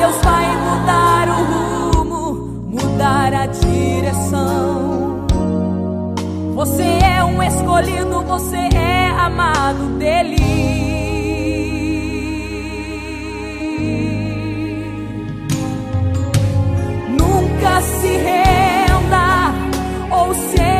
Deus 0.00 0.16
vai 0.22 0.56
mudar 0.56 1.28
o 1.28 1.44
rumo, 1.44 2.24
mudar 2.70 3.34
a 3.34 3.44
direção. 3.44 5.26
Você 6.54 6.82
é 6.82 7.22
um 7.22 7.42
escolhido, 7.42 8.22
você 8.22 8.56
é 8.56 9.08
amado 9.10 9.98
dele. 9.98 10.40
Nunca 17.10 17.82
se 17.82 18.08
renda 18.08 19.52
ou 20.10 20.32
se 20.32 20.79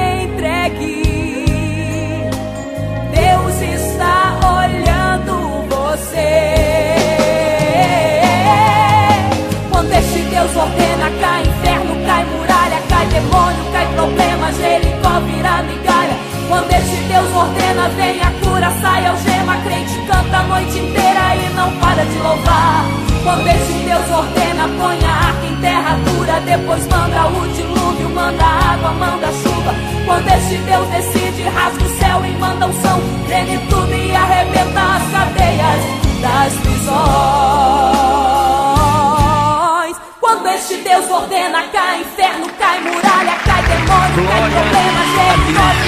Quando 16.80 16.92
este 16.92 17.02
Deus 17.08 17.34
ordena, 17.34 17.88
vem 17.90 18.22
a 18.22 18.30
cura, 18.42 18.70
sai 18.80 19.04
algema, 19.06 19.56
crente 19.58 20.00
canta 20.06 20.38
a 20.38 20.42
noite 20.44 20.78
inteira 20.78 21.36
e 21.36 21.50
não 21.54 21.70
para 21.76 22.02
de 22.06 22.18
louvar. 22.18 22.86
Quando 23.22 23.46
este 23.48 23.72
Deus 23.84 24.10
ordena, 24.10 24.66
põe 24.78 25.04
a 25.04 25.12
arca 25.12 25.46
em 25.46 25.56
terra 25.56 25.98
dura, 26.06 26.40
depois 26.40 26.86
manda 26.86 27.26
o 27.26 27.46
dilúvio, 27.48 28.08
manda 28.08 28.44
água, 28.44 28.92
manda 28.92 29.26
chuva. 29.26 29.74
Quando 30.06 30.28
este 30.28 30.56
Deus 30.56 30.88
decide, 30.88 31.42
rasga 31.50 31.84
o 31.84 31.98
céu 31.98 32.24
e 32.24 32.30
manda 32.38 32.66
um 32.66 32.72
som, 32.72 32.98
treme 33.26 33.58
tudo 33.68 33.94
e 33.94 34.16
arrebenta 34.16 34.80
as 34.80 35.02
cadeias 35.12 35.84
das 36.22 36.54
prisões. 36.54 36.80
Quando 40.18 40.48
este 40.48 40.76
Deus 40.78 41.10
ordena, 41.10 41.62
cai 41.64 42.00
inferno, 42.00 42.46
cai 42.58 42.80
muralha, 42.80 43.36
cai 43.44 43.62
demônio, 43.64 44.26
cai 44.30 44.50
problema, 44.50 45.00
Jericó 45.14 45.79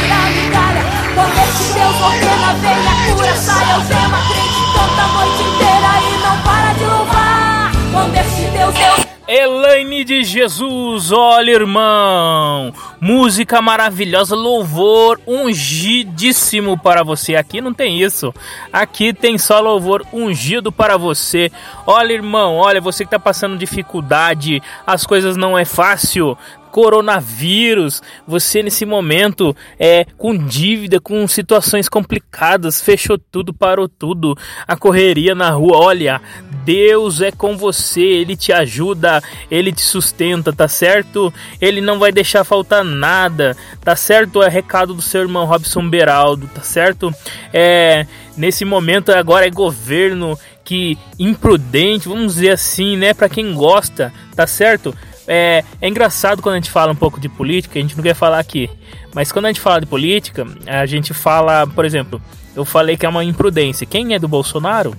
Quando 1.14 1.38
este 1.38 1.72
Deus 1.74 2.00
ordena, 2.00 2.54
vem 2.54 2.70
a 2.70 3.14
cura, 3.14 3.36
sai 3.36 3.70
algema, 3.72 4.18
crente, 4.28 4.60
levanta 4.72 5.02
a 5.02 5.08
noite 5.08 5.42
inteira 5.42 5.92
e 6.00 6.22
não 6.22 6.42
para 6.42 6.72
de 6.72 6.84
louvar. 6.84 7.72
Quando 7.92 8.14
este 8.16 8.50
Deus, 8.50 8.74
Deus 8.74 9.12
Elaine 9.34 10.04
de 10.04 10.24
Jesus, 10.24 11.12
olha 11.12 11.52
irmão, 11.52 12.70
música 13.00 13.62
maravilhosa, 13.62 14.34
louvor 14.34 15.20
ungidíssimo 15.26 16.76
para 16.76 17.02
você. 17.02 17.36
Aqui 17.36 17.60
não 17.60 17.72
tem 17.72 18.02
isso, 18.02 18.34
aqui 18.72 19.14
tem 19.14 19.38
só 19.38 19.60
louvor 19.60 20.04
ungido 20.12 20.72
para 20.72 20.98
você. 20.98 21.52
Olha 21.86 22.12
irmão, 22.12 22.56
olha 22.56 22.80
você 22.80 23.04
que 23.04 23.08
está 23.08 23.18
passando 23.18 23.56
dificuldade, 23.56 24.60
as 24.86 25.06
coisas 25.06 25.36
não 25.36 25.56
é 25.56 25.64
fácil, 25.64 26.36
coronavírus, 26.72 28.02
você 28.26 28.62
nesse 28.62 28.86
momento 28.86 29.54
é 29.78 30.06
com 30.16 30.34
dívida, 30.34 30.98
com 30.98 31.28
situações 31.28 31.86
complicadas, 31.86 32.80
fechou 32.80 33.18
tudo, 33.18 33.52
parou 33.52 33.86
tudo, 33.86 34.36
a 34.66 34.74
correria 34.74 35.34
na 35.34 35.50
rua, 35.50 35.76
olha, 35.76 36.20
Deus 36.64 37.20
é 37.20 37.30
com 37.30 37.58
você, 37.58 38.00
ele 38.00 38.34
te 38.34 38.52
ajuda, 38.54 39.22
ele 39.50 39.70
te 39.70 39.82
sustenta, 39.82 40.50
tá 40.50 40.66
certo? 40.66 41.32
Ele 41.60 41.82
não 41.82 41.98
vai 41.98 42.10
deixar 42.10 42.42
faltar 42.42 42.82
nada, 42.82 43.54
tá 43.84 43.94
certo? 43.94 44.42
É 44.42 44.48
recado 44.48 44.94
do 44.94 45.02
seu 45.02 45.20
irmão 45.20 45.44
Robson 45.44 45.86
Beraldo, 45.90 46.48
tá 46.54 46.62
certo? 46.62 47.14
É, 47.52 48.06
nesse 48.34 48.64
momento 48.64 49.12
agora 49.12 49.46
é 49.46 49.50
governo 49.50 50.38
que 50.64 50.96
imprudente, 51.18 52.08
vamos 52.08 52.36
dizer 52.36 52.50
assim, 52.50 52.96
né, 52.96 53.12
para 53.12 53.28
quem 53.28 53.52
gosta, 53.52 54.10
tá 54.34 54.46
certo? 54.46 54.94
É, 55.34 55.64
é 55.80 55.88
engraçado 55.88 56.42
quando 56.42 56.56
a 56.56 56.58
gente 56.58 56.70
fala 56.70 56.92
um 56.92 56.94
pouco 56.94 57.18
de 57.18 57.26
política, 57.26 57.78
a 57.78 57.82
gente 57.82 57.96
não 57.96 58.02
quer 58.02 58.12
falar 58.12 58.38
aqui, 58.38 58.68
mas 59.14 59.32
quando 59.32 59.46
a 59.46 59.48
gente 59.48 59.62
fala 59.62 59.80
de 59.80 59.86
política, 59.86 60.46
a 60.66 60.84
gente 60.84 61.14
fala, 61.14 61.66
por 61.66 61.86
exemplo, 61.86 62.20
eu 62.54 62.66
falei 62.66 62.98
que 62.98 63.06
é 63.06 63.08
uma 63.08 63.24
imprudência. 63.24 63.86
Quem 63.86 64.12
é 64.12 64.18
do 64.18 64.28
Bolsonaro, 64.28 64.94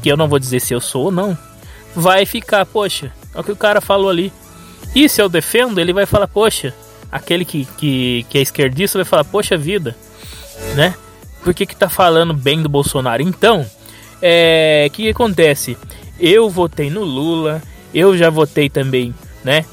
que 0.00 0.08
eu 0.08 0.16
não 0.16 0.28
vou 0.28 0.38
dizer 0.38 0.60
se 0.60 0.72
eu 0.72 0.80
sou 0.80 1.06
ou 1.06 1.10
não, 1.10 1.36
vai 1.96 2.24
ficar, 2.24 2.64
poxa, 2.64 3.12
é 3.34 3.40
o 3.40 3.42
que 3.42 3.50
o 3.50 3.56
cara 3.56 3.80
falou 3.80 4.08
ali. 4.08 4.32
E 4.94 5.08
se 5.08 5.20
eu 5.20 5.28
defendo, 5.28 5.80
ele 5.80 5.92
vai 5.92 6.06
falar, 6.06 6.28
poxa, 6.28 6.72
aquele 7.10 7.44
que, 7.44 7.64
que, 7.76 8.24
que 8.30 8.38
é 8.38 8.40
esquerdista 8.40 9.00
vai 9.00 9.04
falar, 9.04 9.24
poxa 9.24 9.56
vida, 9.56 9.96
né? 10.76 10.94
Por 11.42 11.52
que 11.52 11.66
que 11.66 11.74
tá 11.74 11.88
falando 11.88 12.32
bem 12.32 12.62
do 12.62 12.68
Bolsonaro? 12.68 13.20
Então, 13.20 13.66
é, 14.22 14.86
o 14.88 14.92
que 14.92 15.10
acontece? 15.10 15.76
Eu 16.20 16.48
votei 16.48 16.88
no 16.88 17.02
Lula, 17.02 17.60
eu 17.92 18.16
já 18.16 18.30
votei 18.30 18.70
também 18.70 19.12
né? 19.44 19.64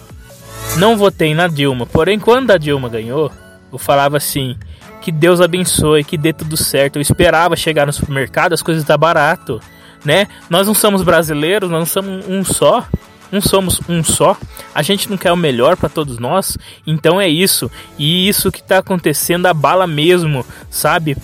Não 0.77 0.97
votei 0.97 1.33
na 1.33 1.47
Dilma, 1.47 1.85
porém 1.85 2.19
quando 2.19 2.51
a 2.51 2.57
Dilma 2.57 2.89
ganhou, 2.89 3.31
eu 3.71 3.77
falava 3.77 4.17
assim: 4.17 4.55
que 5.01 5.11
Deus 5.11 5.41
abençoe, 5.41 6.03
que 6.03 6.17
dê 6.17 6.33
tudo 6.33 6.55
certo. 6.57 6.97
Eu 6.97 7.01
esperava 7.01 7.55
chegar 7.55 7.85
no 7.85 7.93
supermercado, 7.93 8.53
as 8.53 8.61
coisas 8.61 8.83
tá 8.83 8.97
barato, 8.97 9.61
né? 10.03 10.27
Nós 10.49 10.67
não 10.67 10.73
somos 10.73 11.01
brasileiros, 11.01 11.69
nós 11.69 11.79
não 11.79 11.85
somos 11.85 12.27
um 12.27 12.43
só. 12.43 12.85
Não 13.31 13.41
somos 13.41 13.79
um 13.87 14.03
só, 14.03 14.35
a 14.73 14.81
gente 14.81 15.07
não 15.07 15.15
quer 15.15 15.31
o 15.31 15.37
melhor 15.37 15.77
para 15.77 15.87
todos 15.87 16.17
nós, 16.17 16.57
então 16.87 17.21
é 17.21 17.29
isso, 17.29 17.69
e 17.95 18.27
isso 18.27 18.51
que 18.51 18.63
tá 18.63 18.79
acontecendo 18.79 19.45
abala 19.45 19.85
mesmo, 19.85 20.43
sabe? 20.67 21.15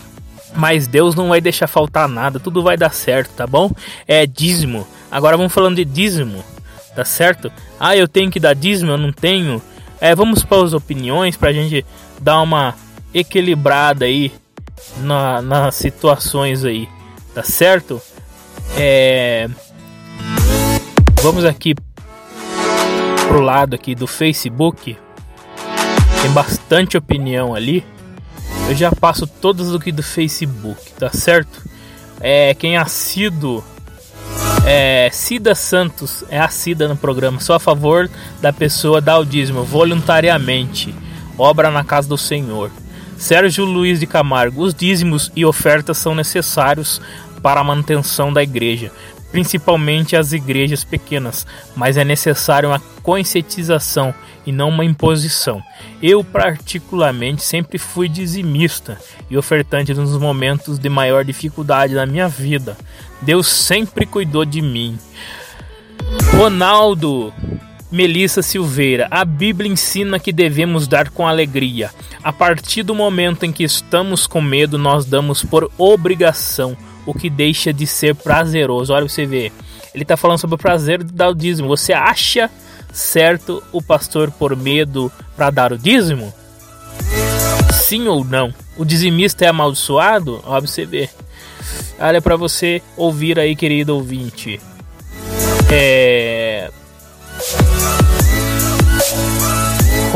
Mas 0.55 0.85
Deus 0.85 1.15
não 1.15 1.29
vai 1.29 1.41
deixar 1.41 1.65
faltar 1.65 2.07
nada, 2.07 2.39
tudo 2.39 2.61
vai 2.61 2.77
dar 2.77 2.93
certo, 2.93 3.31
tá 3.31 3.47
bom? 3.47 3.71
É 4.07 4.23
dízimo. 4.27 4.85
Agora 5.09 5.35
vamos 5.35 5.51
falando 5.51 5.77
de 5.77 5.83
dízimo 5.83 6.45
tá 6.95 7.03
certo? 7.03 7.51
Ah, 7.79 7.95
eu 7.95 8.07
tenho 8.07 8.31
que 8.31 8.39
dar 8.39 8.55
dízimo, 8.55 8.91
eu 8.91 8.97
não 8.97 9.11
tenho. 9.11 9.61
É, 9.99 10.15
vamos 10.15 10.43
para 10.43 10.63
as 10.63 10.73
opiniões 10.73 11.35
para 11.35 11.49
a 11.49 11.53
gente 11.53 11.85
dar 12.21 12.41
uma 12.41 12.75
equilibrada 13.13 14.05
aí 14.05 14.31
na, 14.97 15.41
nas 15.41 15.75
situações 15.75 16.63
aí, 16.63 16.87
tá 17.33 17.43
certo? 17.43 18.01
É, 18.77 19.49
vamos 21.21 21.45
aqui 21.45 21.75
pro 23.27 23.41
lado 23.41 23.75
aqui 23.75 23.93
do 23.93 24.07
Facebook. 24.07 24.97
Tem 26.21 26.31
bastante 26.31 26.97
opinião 26.97 27.53
ali. 27.53 27.85
Eu 28.67 28.75
já 28.75 28.91
passo 28.91 29.27
todas 29.27 29.71
do 29.71 29.79
que 29.79 29.91
do 29.91 30.01
Facebook, 30.01 30.93
tá 30.93 31.09
certo? 31.09 31.63
É, 32.19 32.53
quem 32.55 32.77
é 32.77 32.85
sido 32.85 33.63
é, 34.65 35.09
Cida 35.11 35.53
Santos 35.53 36.23
é 36.29 36.39
a 36.39 36.49
Cida 36.49 36.87
no 36.87 36.97
programa. 36.97 37.39
Sou 37.39 37.55
a 37.55 37.59
favor 37.59 38.09
da 38.41 38.51
pessoa 38.51 38.99
dar 38.99 39.19
o 39.19 39.25
dízimo 39.25 39.63
voluntariamente. 39.63 40.93
Obra 41.37 41.69
na 41.69 41.83
casa 41.83 42.07
do 42.07 42.17
Senhor. 42.17 42.71
Sérgio 43.17 43.63
Luiz 43.63 43.99
de 43.99 44.07
Camargo. 44.07 44.63
Os 44.63 44.73
dízimos 44.73 45.31
e 45.35 45.45
ofertas 45.45 45.97
são 45.97 46.15
necessários 46.15 46.99
para 47.41 47.61
a 47.61 47.63
manutenção 47.63 48.33
da 48.33 48.41
igreja, 48.41 48.91
principalmente 49.35 50.15
as 50.15 50.31
igrejas 50.31 50.85
pequenas, 50.85 51.45
mas 51.75 51.97
é 51.97 52.05
necessário 52.05 52.69
uma 52.69 52.81
conscientização 53.03 54.15
e 54.45 54.51
não 54.53 54.69
uma 54.69 54.85
imposição. 54.85 55.61
Eu, 56.01 56.23
particularmente, 56.23 57.43
sempre 57.43 57.77
fui 57.77 58.07
dizimista 58.07 58.97
e 59.29 59.37
ofertante 59.37 59.93
nos 59.93 60.17
momentos 60.17 60.79
de 60.79 60.87
maior 60.87 61.25
dificuldade 61.25 61.95
da 61.95 62.05
minha 62.05 62.29
vida. 62.29 62.77
Deus 63.21 63.47
sempre 63.47 64.05
cuidou 64.05 64.45
de 64.45 64.61
mim. 64.61 64.97
Ronaldo 66.37 67.33
Melissa 67.91 68.41
Silveira, 68.41 69.09
a 69.11 69.25
Bíblia 69.25 69.69
ensina 69.69 70.17
que 70.17 70.31
devemos 70.31 70.87
dar 70.87 71.09
com 71.09 71.27
alegria. 71.27 71.91
A 72.23 72.31
partir 72.31 72.83
do 72.83 72.95
momento 72.95 73.45
em 73.45 73.51
que 73.51 73.65
estamos 73.65 74.27
com 74.27 74.39
medo, 74.39 74.77
nós 74.77 75.05
damos 75.05 75.43
por 75.43 75.69
obrigação, 75.77 76.77
o 77.05 77.13
que 77.13 77.29
deixa 77.29 77.71
de 77.71 77.85
ser 77.85 78.15
prazeroso. 78.15 78.93
Olha 78.93 79.07
você 79.07 79.25
vê. 79.25 79.51
Ele 79.93 80.03
está 80.03 80.17
falando 80.17 80.39
sobre 80.39 80.55
o 80.55 80.59
prazer 80.59 81.03
do 81.03 81.11
dar 81.11 81.29
o 81.29 81.35
dízimo. 81.35 81.67
Você 81.67 81.93
acha 81.93 82.49
certo 82.91 83.61
o 83.71 83.81
pastor 83.81 84.31
por 84.31 84.55
medo 84.55 85.11
para 85.35 85.49
dar 85.49 85.71
o 85.71 85.77
dízimo? 85.77 86.33
Sim 87.73 88.07
ou 88.07 88.23
não? 88.23 88.53
O 88.77 88.83
dizimista 88.83 89.45
é 89.45 89.47
amaldiçoado? 89.47 90.41
Olha 90.45 90.61
você 90.61 90.85
vê. 90.85 91.09
Olha 91.99 92.21
para 92.21 92.35
você 92.35 92.81
ouvir 92.97 93.39
aí, 93.39 93.55
querido 93.55 93.95
ouvinte. 93.95 94.59
É... 95.71 96.69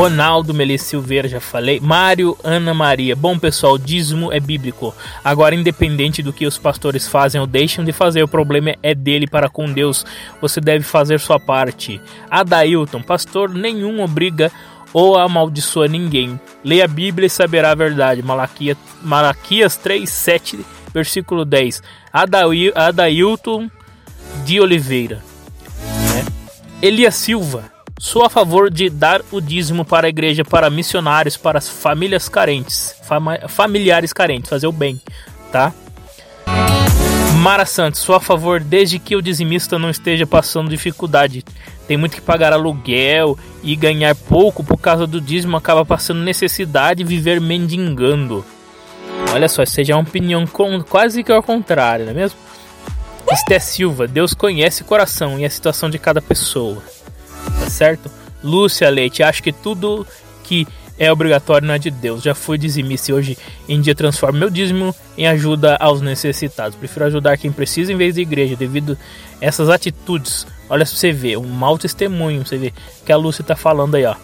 Ronaldo 0.00 0.54
Melissa 0.54 0.86
Silveira, 0.86 1.28
já 1.28 1.40
falei. 1.40 1.78
Mário 1.78 2.34
Ana 2.42 2.72
Maria. 2.72 3.14
Bom, 3.14 3.38
pessoal, 3.38 3.76
dízimo 3.76 4.32
é 4.32 4.40
bíblico. 4.40 4.94
Agora, 5.22 5.54
independente 5.54 6.22
do 6.22 6.32
que 6.32 6.46
os 6.46 6.56
pastores 6.56 7.06
fazem 7.06 7.38
ou 7.38 7.46
deixam 7.46 7.84
de 7.84 7.92
fazer, 7.92 8.22
o 8.22 8.28
problema 8.28 8.74
é 8.82 8.94
dele 8.94 9.26
para 9.26 9.50
com 9.50 9.70
Deus. 9.70 10.06
Você 10.40 10.58
deve 10.58 10.84
fazer 10.84 11.20
sua 11.20 11.38
parte. 11.38 12.00
Adailton, 12.30 13.02
pastor 13.02 13.50
nenhum 13.50 14.02
obriga 14.02 14.50
ou 14.90 15.18
amaldiçoa 15.18 15.86
ninguém. 15.86 16.40
Leia 16.64 16.86
a 16.86 16.88
Bíblia 16.88 17.26
e 17.26 17.30
saberá 17.30 17.72
a 17.72 17.74
verdade. 17.74 18.22
Malaquias, 18.22 18.78
Malaquias 19.02 19.76
3, 19.76 20.08
7 20.08 20.60
versículo 20.94 21.44
10. 21.44 21.82
Adailton 22.74 23.70
de 24.46 24.62
Oliveira. 24.62 25.22
Né? 26.14 26.24
Elias 26.80 27.16
Silva. 27.16 27.79
Sou 28.02 28.24
a 28.24 28.30
favor 28.30 28.70
de 28.70 28.88
dar 28.88 29.20
o 29.30 29.42
dízimo 29.42 29.84
para 29.84 30.06
a 30.06 30.08
igreja, 30.08 30.42
para 30.42 30.70
missionários, 30.70 31.36
para 31.36 31.58
as 31.58 31.68
famílias 31.68 32.30
carentes, 32.30 32.96
familiares 33.46 34.10
carentes, 34.10 34.48
fazer 34.48 34.66
o 34.66 34.72
bem, 34.72 34.98
tá? 35.52 35.70
Mara 37.42 37.66
Santos, 37.66 38.00
sou 38.00 38.14
a 38.14 38.20
favor 38.20 38.58
desde 38.58 38.98
que 38.98 39.14
o 39.14 39.20
dizimista 39.20 39.78
não 39.78 39.90
esteja 39.90 40.26
passando 40.26 40.70
dificuldade. 40.70 41.44
Tem 41.86 41.98
muito 41.98 42.14
que 42.14 42.22
pagar 42.22 42.54
aluguel 42.54 43.38
e 43.62 43.76
ganhar 43.76 44.14
pouco 44.14 44.64
por 44.64 44.78
causa 44.78 45.06
do 45.06 45.20
dízimo, 45.20 45.58
acaba 45.58 45.84
passando 45.84 46.22
necessidade 46.22 47.02
e 47.02 47.04
viver 47.04 47.38
mendigando. 47.38 48.42
Olha 49.34 49.46
só, 49.46 49.62
seja 49.66 49.94
uma 49.94 50.02
opinião 50.02 50.46
com, 50.46 50.82
quase 50.82 51.22
que 51.22 51.30
ao 51.30 51.42
contrário, 51.42 52.06
não 52.06 52.12
é 52.12 52.14
mesmo? 52.14 52.38
Esté 53.30 53.58
Silva, 53.58 54.08
Deus 54.08 54.32
conhece 54.32 54.80
o 54.80 54.86
coração 54.86 55.38
e 55.38 55.44
a 55.44 55.50
situação 55.50 55.90
de 55.90 55.98
cada 55.98 56.22
pessoa. 56.22 56.82
Tá 57.58 57.70
certo? 57.70 58.10
Lúcia 58.42 58.88
Leite, 58.88 59.22
acho 59.22 59.42
que 59.42 59.52
tudo 59.52 60.06
que 60.42 60.66
é 60.98 61.10
obrigatório 61.10 61.66
não 61.66 61.74
é 61.74 61.78
de 61.78 61.90
Deus. 61.90 62.22
Já 62.22 62.34
fui 62.34 62.58
dizimista 62.58 63.10
e 63.10 63.14
hoje 63.14 63.38
em 63.66 63.80
dia 63.80 63.94
transformo 63.94 64.38
meu 64.38 64.50
dízimo 64.50 64.94
em 65.16 65.26
ajuda 65.26 65.76
aos 65.76 66.02
necessitados. 66.02 66.76
Prefiro 66.76 67.06
ajudar 67.06 67.38
quem 67.38 67.50
precisa 67.50 67.90
em 67.90 67.96
vez 67.96 68.14
de 68.14 68.20
igreja, 68.20 68.54
devido 68.54 68.98
a 69.40 69.44
essas 69.46 69.70
atitudes. 69.70 70.46
Olha 70.68 70.84
pra 70.84 70.94
você 70.94 71.10
ver, 71.10 71.38
um 71.38 71.48
mau 71.48 71.78
testemunho, 71.78 72.44
você 72.46 72.58
vê 72.58 72.72
que 73.04 73.10
a 73.10 73.16
Lúcia 73.16 73.42
tá 73.42 73.56
falando 73.56 73.94
aí, 73.94 74.04
ó. 74.04 74.14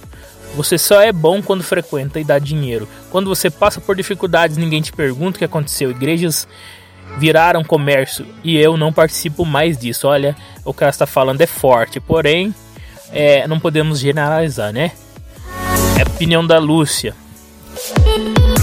Você 0.55 0.77
só 0.77 1.01
é 1.01 1.13
bom 1.13 1.43
quando 1.43 1.63
frequenta 1.63 2.21
e 2.21 2.25
dá 2.25 2.39
dinheiro. 2.39 2.87
Quando 3.11 3.29
você 3.29 3.51
passa 3.51 3.81
por 3.81 3.97
dificuldades, 3.97 4.57
ninguém 4.59 4.83
te 4.83 4.93
pergunta 4.93 5.37
o 5.37 5.39
que 5.39 5.45
aconteceu. 5.45 5.91
Igrejas 5.91 6.47
viraram 7.19 7.65
comércio 7.65 8.27
e 8.45 8.57
eu 8.57 8.77
não 8.77 8.93
participo 8.93 9.47
mais 9.47 9.79
disso. 9.79 10.07
Olha, 10.07 10.37
o 10.65 10.75
ela 10.79 10.91
está 10.91 11.07
falando 11.07 11.41
é 11.41 11.47
forte, 11.47 12.01
porém, 12.01 12.55
é, 13.13 13.47
não 13.47 13.59
podemos 13.61 13.99
generalizar, 13.99 14.73
né? 14.73 14.93
É 15.99 16.03
a 16.03 16.07
opinião 16.07 16.47
da 16.47 16.59
Lúcia. 16.59 17.15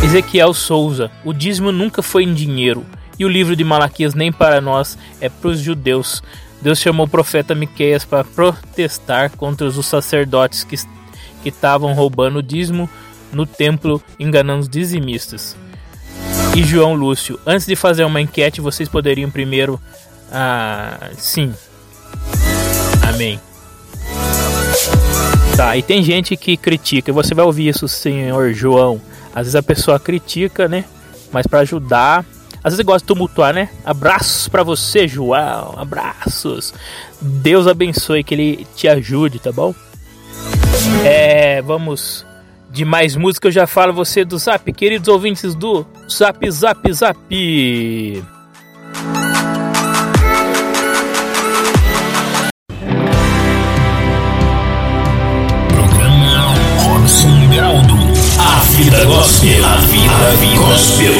Ezequiel 0.03 0.53
Souza: 0.53 1.09
O 1.23 1.33
dízimo 1.33 1.71
nunca 1.71 2.01
foi 2.01 2.23
em 2.23 2.33
dinheiro, 2.33 2.85
E 3.17 3.25
o 3.25 3.29
livro 3.29 3.55
de 3.55 3.63
Malaquias 3.63 4.13
nem 4.13 4.31
para 4.31 4.59
nós, 4.59 4.97
é 5.21 5.29
para 5.29 5.49
os 5.49 5.59
judeus. 5.59 6.21
Deus 6.61 6.79
chamou 6.79 7.05
o 7.05 7.09
profeta 7.09 7.53
Miqueias 7.53 8.05
para 8.05 8.23
protestar 8.23 9.31
contra 9.31 9.67
os 9.67 9.85
sacerdotes 9.85 10.63
que 10.63 10.77
estavam 11.45 11.93
roubando 11.93 12.39
o 12.39 12.43
dízimo 12.43 12.89
no 13.33 13.45
templo, 13.45 14.01
enganando 14.19 14.61
os 14.61 14.69
dizimistas. 14.69 15.57
E 16.55 16.63
João 16.63 16.93
Lúcio, 16.93 17.39
antes 17.45 17.65
de 17.65 17.75
fazer 17.75 18.03
uma 18.03 18.21
enquete, 18.21 18.61
vocês 18.61 18.87
poderiam 18.87 19.29
primeiro. 19.29 19.79
Ah, 20.31 21.09
sim. 21.17 21.53
Amém. 23.07 23.39
Tá, 25.55 25.77
e 25.77 25.83
tem 25.83 26.01
gente 26.01 26.35
que 26.35 26.57
critica, 26.57 27.13
você 27.13 27.35
vai 27.35 27.45
ouvir 27.45 27.67
isso, 27.67 27.87
senhor 27.87 28.53
João. 28.53 28.99
Às 29.35 29.43
vezes 29.43 29.55
a 29.55 29.63
pessoa 29.63 29.99
critica, 29.99 30.67
né? 30.67 30.83
Mas 31.31 31.45
para 31.45 31.59
ajudar, 31.59 32.25
às 32.63 32.73
vezes 32.73 32.85
gosta 32.85 32.99
de 32.99 33.07
tumultuar, 33.07 33.53
né? 33.53 33.69
Abraços 33.85 34.47
para 34.47 34.63
você, 34.63 35.07
João. 35.07 35.75
Abraços. 35.77 36.73
Deus 37.21 37.67
abençoe, 37.67 38.23
que 38.23 38.33
ele 38.33 38.67
te 38.75 38.87
ajude, 38.87 39.39
tá 39.39 39.51
bom? 39.51 39.75
É, 41.03 41.61
vamos 41.61 42.25
de 42.71 42.83
mais 42.83 43.15
música. 43.15 43.47
Eu 43.47 43.51
já 43.51 43.67
falo 43.67 43.93
você 43.93 44.25
do 44.25 44.37
Zap, 44.37 44.71
queridos 44.73 45.07
ouvintes 45.07 45.53
do 45.53 45.85
Zap 46.09 46.49
Zap 46.49 46.93
Zap. 46.93 48.23
A 58.73 58.75
vida 58.75 59.05
gospel. 59.05 59.63
A 59.63 59.75
vida 59.85 60.57
gospel. 60.57 61.13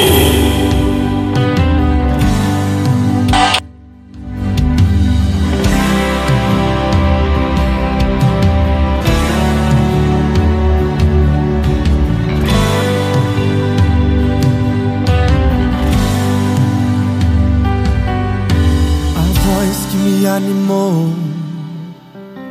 animou 20.25 21.13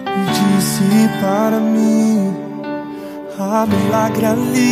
e 0.07 0.21
disse 0.31 1.09
para 1.21 1.59
mim: 1.59 2.33
há 3.39 3.67
milagre 3.67 4.27
ali, 4.27 4.72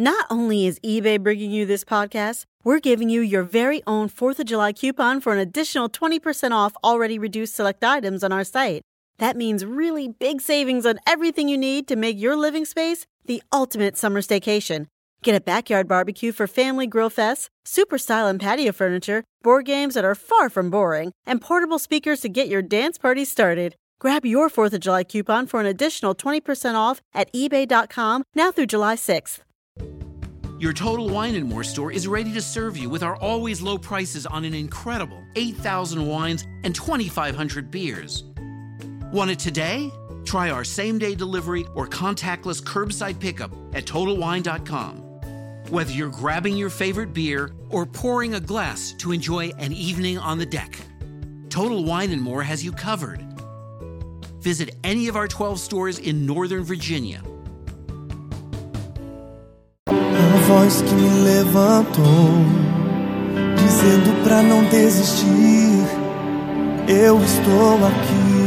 Not 0.00 0.26
only 0.30 0.66
is 0.66 0.78
eBay 0.80 1.20
bringing 1.20 1.50
you 1.50 1.66
this 1.66 1.84
podcast, 1.84 2.44
we're 2.62 2.78
giving 2.78 3.08
you 3.08 3.20
your 3.20 3.42
very 3.42 3.82
own 3.86 4.08
4th 4.08 4.38
of 4.38 4.46
July 4.46 4.72
coupon 4.72 5.20
for 5.20 5.32
an 5.32 5.38
additional 5.40 5.88
20% 5.88 6.52
off 6.52 6.74
already 6.84 7.18
reduced 7.18 7.56
select 7.56 7.82
items 7.82 8.22
on 8.22 8.32
our 8.32 8.44
site. 8.44 8.82
That 9.18 9.36
means 9.36 9.64
really 9.64 10.08
big 10.08 10.40
savings 10.40 10.86
on 10.86 11.00
everything 11.06 11.48
you 11.48 11.58
need 11.58 11.88
to 11.88 11.96
make 11.96 12.18
your 12.18 12.36
living 12.36 12.64
space 12.64 13.06
the 13.24 13.42
ultimate 13.52 13.96
summer 13.96 14.22
staycation. 14.22 14.86
Get 15.22 15.34
a 15.34 15.40
backyard 15.40 15.88
barbecue 15.88 16.30
for 16.30 16.46
family 16.46 16.86
grill 16.86 17.10
fests, 17.10 17.48
super 17.64 17.98
style 17.98 18.28
and 18.28 18.40
patio 18.40 18.70
furniture, 18.70 19.24
board 19.42 19.64
games 19.66 19.94
that 19.94 20.04
are 20.04 20.14
far 20.14 20.48
from 20.48 20.70
boring, 20.70 21.12
and 21.26 21.40
portable 21.40 21.78
speakers 21.80 22.20
to 22.20 22.28
get 22.28 22.48
your 22.48 22.62
dance 22.62 22.98
party 22.98 23.24
started. 23.24 23.74
Grab 24.00 24.24
your 24.24 24.48
4th 24.48 24.74
of 24.74 24.80
July 24.80 25.02
coupon 25.02 25.46
for 25.46 25.60
an 25.60 25.66
additional 25.66 26.14
20% 26.14 26.74
off 26.74 27.00
at 27.14 27.32
eBay.com 27.32 28.22
now 28.34 28.52
through 28.52 28.66
July 28.66 28.94
6th. 28.94 29.40
Your 30.60 30.72
Total 30.72 31.08
Wine 31.08 31.36
and 31.36 31.48
More 31.48 31.64
store 31.64 31.92
is 31.92 32.08
ready 32.08 32.32
to 32.32 32.40
serve 32.40 32.76
you 32.76 32.88
with 32.88 33.02
our 33.02 33.16
always 33.16 33.60
low 33.60 33.78
prices 33.78 34.26
on 34.26 34.44
an 34.44 34.54
incredible 34.54 35.22
8,000 35.36 36.04
wines 36.04 36.44
and 36.64 36.74
2,500 36.74 37.70
beers. 37.70 38.24
Want 39.12 39.30
it 39.30 39.38
today? 39.38 39.90
Try 40.24 40.50
our 40.50 40.64
same 40.64 40.98
day 40.98 41.14
delivery 41.14 41.64
or 41.74 41.86
contactless 41.86 42.62
curbside 42.62 43.18
pickup 43.18 43.52
at 43.72 43.84
TotalWine.com. 43.84 44.96
Whether 45.70 45.92
you're 45.92 46.08
grabbing 46.08 46.56
your 46.56 46.70
favorite 46.70 47.12
beer 47.12 47.52
or 47.68 47.86
pouring 47.86 48.34
a 48.34 48.40
glass 48.40 48.92
to 48.98 49.12
enjoy 49.12 49.50
an 49.58 49.72
evening 49.72 50.18
on 50.18 50.38
the 50.38 50.46
deck, 50.46 50.76
Total 51.50 51.84
Wine 51.84 52.10
and 52.10 52.22
More 52.22 52.42
has 52.42 52.64
you 52.64 52.72
covered. 52.72 53.27
Visit 54.48 54.70
any 54.82 55.08
of 55.08 55.14
our 55.14 55.28
12 55.28 55.60
stores 55.60 55.98
in 55.98 56.24
Northern 56.24 56.64
Virginia. 56.64 57.20
A 59.86 60.36
voz 60.46 60.80
que 60.80 60.94
me 60.94 61.22
levantou, 61.22 62.30
dizendo 63.58 64.24
pra 64.24 64.42
não 64.42 64.64
desistir, 64.70 65.84
eu 66.88 67.22
estou 67.22 67.74
aqui. 67.88 68.38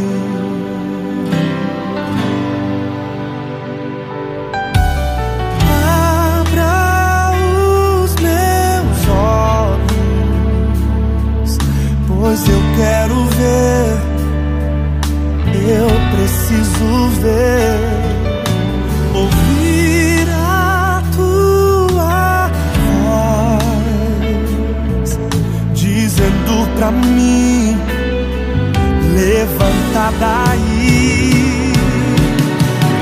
Pois 12.07 12.47
eu 12.47 12.61
quero 12.75 13.25
ver, 13.25 14.10
preciso 16.51 17.07
ver 17.21 17.79
ouvir 19.13 20.27
a 20.29 21.01
tua 21.15 22.51
voz 23.05 25.09
dizendo 25.73 26.67
pra 26.75 26.91
mim 26.91 27.77
levanta 29.13 30.11
daí 30.19 31.71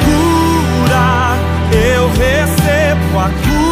cura 0.06 1.36
eu 1.74 2.08
recebo 2.10 3.20
a 3.20 3.30
cura 3.30 3.69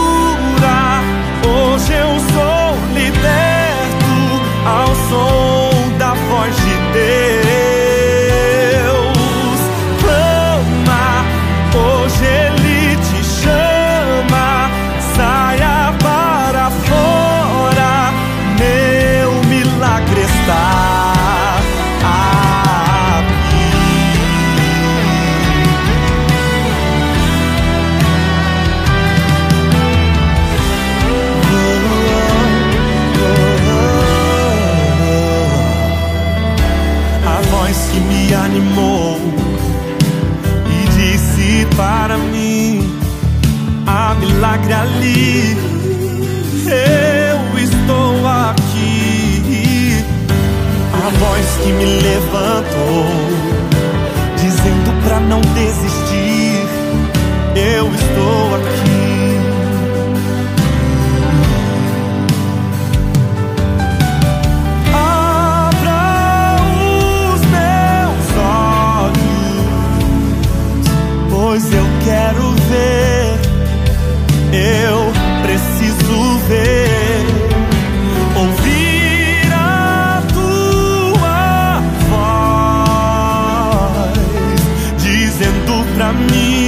you. 86.38 86.67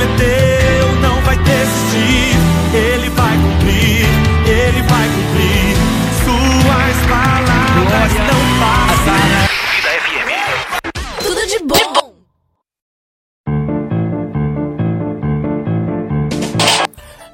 Prometeu 0.00 0.96
não 1.02 1.20
vai 1.22 1.36
desistir. 1.36 2.36
Ele 2.74 3.10
vai 3.10 3.36
cumprir, 3.36 4.06
ele 4.48 4.82
vai 4.82 5.08
cumprir. 5.08 5.76
Suas 6.24 6.96
palavras 7.06 8.12
não 8.28 8.42
passarão. 8.60 9.48
Tudo 11.22 11.46
de 11.46 11.58
bom. 11.64 12.10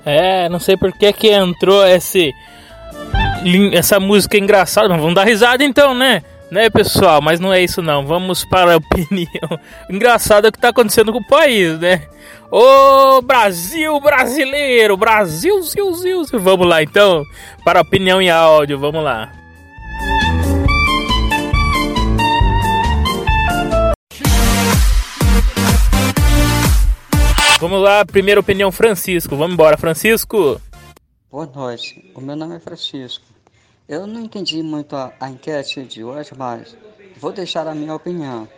É, 0.04 0.48
não 0.48 0.58
sei 0.58 0.76
por 0.76 0.92
que 0.92 1.12
que 1.12 1.30
entrou 1.30 1.86
esse 1.86 2.32
essa 3.74 4.00
música 4.00 4.36
engraçada, 4.36 4.88
mas 4.88 4.98
vamos 4.98 5.14
dar 5.14 5.24
risada 5.24 5.62
então, 5.62 5.94
né? 5.94 6.22
Né, 6.50 6.70
pessoal? 6.70 7.20
Mas 7.20 7.40
não 7.40 7.52
é 7.52 7.62
isso 7.62 7.82
não. 7.82 8.06
Vamos 8.06 8.44
para 8.44 8.74
a 8.74 8.76
opinião 8.78 9.60
engraçada 9.90 10.52
que 10.52 10.58
tá 10.58 10.68
acontecendo 10.68 11.12
com 11.12 11.18
o 11.18 11.26
país, 11.26 11.78
né? 11.78 12.06
Ô 12.50 13.20
Brasil 13.22 13.98
brasileiro, 14.00 14.96
Brasil, 14.96 15.60
ziu, 15.62 15.92
ziu, 15.94 16.24
ziu. 16.24 16.40
Vamos 16.40 16.66
lá 16.66 16.82
então 16.82 17.24
para 17.64 17.80
a 17.80 17.82
opinião 17.82 18.22
em 18.22 18.30
áudio. 18.30 18.78
Vamos 18.78 19.02
lá. 19.02 19.32
Vamos 27.58 27.80
lá, 27.80 28.04
primeira 28.04 28.38
opinião, 28.38 28.70
Francisco. 28.70 29.34
Vamos 29.34 29.54
embora, 29.54 29.78
Francisco. 29.78 30.60
Boa 31.30 31.46
noite, 31.46 32.12
o 32.14 32.20
meu 32.20 32.36
nome 32.36 32.56
é 32.56 32.60
Francisco. 32.60 33.24
Eu 33.88 34.04
não 34.04 34.20
entendi 34.20 34.64
muito 34.64 34.96
a, 34.96 35.12
a 35.20 35.30
enquete 35.30 35.84
de 35.84 36.02
hoje, 36.02 36.32
mas 36.36 36.76
vou 37.18 37.32
deixar 37.32 37.68
a 37.68 37.74
minha 37.74 37.94
opinião. 37.94 38.48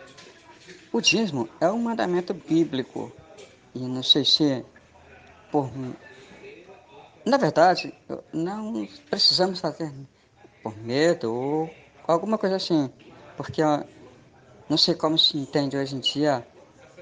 O 0.91 0.99
dízimo 0.99 1.47
é 1.61 1.69
um 1.69 1.77
mandamento 1.77 2.33
bíblico. 2.33 3.11
E 3.75 3.79
não 3.79 4.01
sei 4.01 4.25
se 4.25 4.65
por 5.51 5.69
na 7.23 7.37
verdade 7.37 7.93
não 8.33 8.87
precisamos 9.07 9.59
fazer 9.59 9.93
por 10.63 10.75
medo 10.77 11.31
ou 11.31 11.69
alguma 12.07 12.39
coisa 12.39 12.55
assim, 12.55 12.89
porque 13.37 13.61
não 14.67 14.77
sei 14.77 14.95
como 14.95 15.17
se 15.17 15.37
entende 15.37 15.77
hoje 15.77 15.95
em 15.95 15.99
dia, 15.99 16.45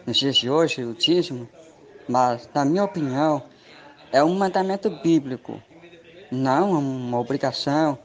nos 0.05 0.17
dias 0.17 0.35
de 0.35 0.49
hoje, 0.49 0.83
o 0.83 0.93
dízimo, 0.93 1.47
mas 2.09 2.49
na 2.53 2.65
minha 2.65 2.83
opinião 2.83 3.41
é 4.11 4.21
um 4.21 4.35
mandamento 4.35 4.89
bíblico, 4.89 5.61
não 6.29 6.71
uma 6.71 7.19
obrigação 7.19 7.97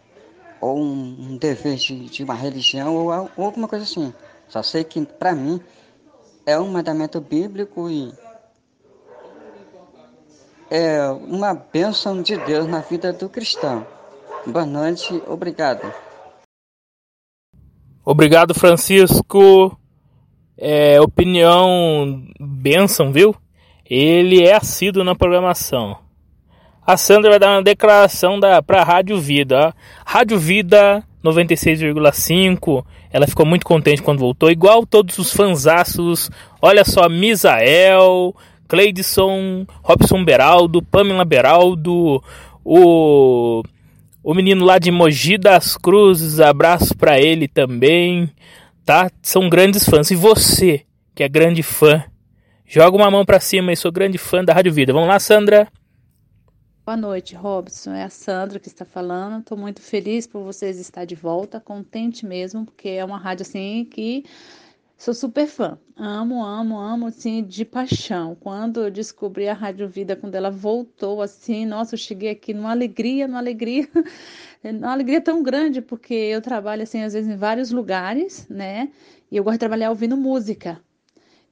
ou 0.63 0.79
um, 0.79 1.37
dever 1.37 1.75
de, 1.77 2.07
de 2.09 2.23
uma 2.23 2.35
religião 2.35 2.95
ou, 2.95 3.11
ou 3.37 3.45
alguma 3.45 3.67
coisa 3.67 3.85
assim. 3.85 4.15
Só 4.49 4.63
sei 4.63 4.85
que 4.85 5.05
para 5.05 5.35
mim 5.35 5.61
é 6.47 6.59
um 6.59 6.69
mandamento 6.69 7.21
bíblico 7.21 7.91
e 7.91 8.13
é 10.71 11.09
uma 11.11 11.53
bênção 11.53 12.23
de 12.23 12.37
Deus 12.37 12.69
na 12.69 12.79
vida 12.79 13.13
do 13.13 13.29
cristão. 13.29 13.85
Boa 14.47 14.65
noite, 14.65 15.21
obrigado. 15.27 15.93
Obrigado, 18.05 18.55
Francisco. 18.55 19.77
É, 20.57 21.01
opinião 21.01 22.25
benção, 22.39 23.13
viu? 23.13 23.35
Ele 23.85 24.45
é 24.45 24.55
assíduo 24.55 25.03
na 25.03 25.15
programação. 25.15 25.99
A 26.85 26.97
Sandra 26.97 27.31
vai 27.31 27.39
dar 27.39 27.51
uma 27.53 27.63
declaração 27.63 28.41
da, 28.41 28.61
pra 28.61 28.83
Rádio 28.83 29.19
Vida. 29.21 29.73
Rádio 30.05 30.37
Vida 30.37 31.05
96,5. 31.23 32.85
Ela 33.13 33.27
ficou 33.27 33.47
muito 33.47 33.65
contente 33.65 34.03
quando 34.03 34.19
voltou. 34.19 34.51
Igual 34.51 34.85
todos 34.85 35.17
os 35.19 35.33
fanzaços. 35.33 36.29
Olha 36.61 36.85
só, 36.85 37.09
Misael, 37.09 38.35
Cleidson, 38.67 39.65
Robson 39.83 40.25
Beraldo, 40.25 40.83
Pamela 40.83 41.25
Beraldo, 41.25 42.23
o, 42.65 43.63
o 44.25 44.35
menino 44.35 44.65
lá 44.65 44.79
de 44.79 44.91
Mogi 44.91 45.39
das 45.39 45.77
Cruzes. 45.77 46.41
Abraço 46.41 46.97
pra 46.97 47.21
ele 47.21 47.47
também. 47.47 48.29
Tá? 48.85 49.09
São 49.23 49.49
grandes 49.49 49.89
fãs. 49.89 50.11
E 50.11 50.17
você, 50.17 50.83
que 51.15 51.23
é 51.23 51.29
grande 51.29 51.63
fã, 51.63 52.03
joga 52.67 52.97
uma 52.97 53.11
mão 53.11 53.25
pra 53.25 53.39
cima 53.39 53.73
e 53.73 53.77
sou 53.77 53.93
grande 53.93 54.19
fã 54.19 54.45
da 54.45 54.53
Rádio 54.53 54.73
Vida. 54.73 54.93
Vamos 54.93 55.09
lá, 55.09 55.21
Sandra. 55.21 55.69
Boa 56.85 56.97
noite, 56.97 57.37
Robson. 57.37 57.93
É 57.93 58.03
a 58.03 58.11
Sandra 58.11 58.59
que 58.59 58.67
está 58.67 58.85
falando. 58.85 59.39
Estou 59.39 59.57
muito 59.57 59.81
feliz 59.81 60.27
por 60.27 60.43
vocês 60.43 60.81
estar 60.81 61.05
de 61.05 61.15
volta, 61.15 61.61
contente 61.61 62.27
mesmo, 62.27 62.65
porque 62.65 62.89
é 62.89 63.05
uma 63.05 63.19
rádio 63.19 63.43
assim 63.43 63.85
que 63.89 64.25
sou 64.99 65.15
super 65.15 65.47
fã. 65.47 65.79
Amo, 65.97 66.45
amo, 66.45 66.77
amo, 66.81 67.07
assim, 67.07 67.45
de 67.45 67.65
paixão. 67.65 68.35
Quando 68.35 68.83
eu 68.83 68.91
descobri 68.91 69.49
a 69.49 69.55
Rádio 69.55 69.89
Vida, 69.89 70.17
quando 70.17 70.35
ela 70.35 70.51
voltou, 70.51 71.23
assim, 71.23 71.65
nossa, 71.65 71.95
eu 71.95 71.99
cheguei 71.99 72.31
aqui 72.31 72.53
numa 72.53 72.73
alegria, 72.73 73.29
numa 73.29 73.39
alegria, 73.39 73.89
numa 74.65 74.93
alegria 74.93 75.21
tão 75.21 75.41
grande, 75.41 75.81
porque 75.81 76.13
eu 76.15 76.43
trabalho, 76.43 76.83
assim, 76.83 77.01
às 77.03 77.13
vezes 77.13 77.31
em 77.31 77.37
vários 77.37 77.71
lugares, 77.71 78.49
né? 78.49 78.91
E 79.31 79.37
eu 79.37 79.45
gosto 79.45 79.55
de 79.55 79.61
trabalhar 79.61 79.91
ouvindo 79.91 80.17
música. 80.17 80.81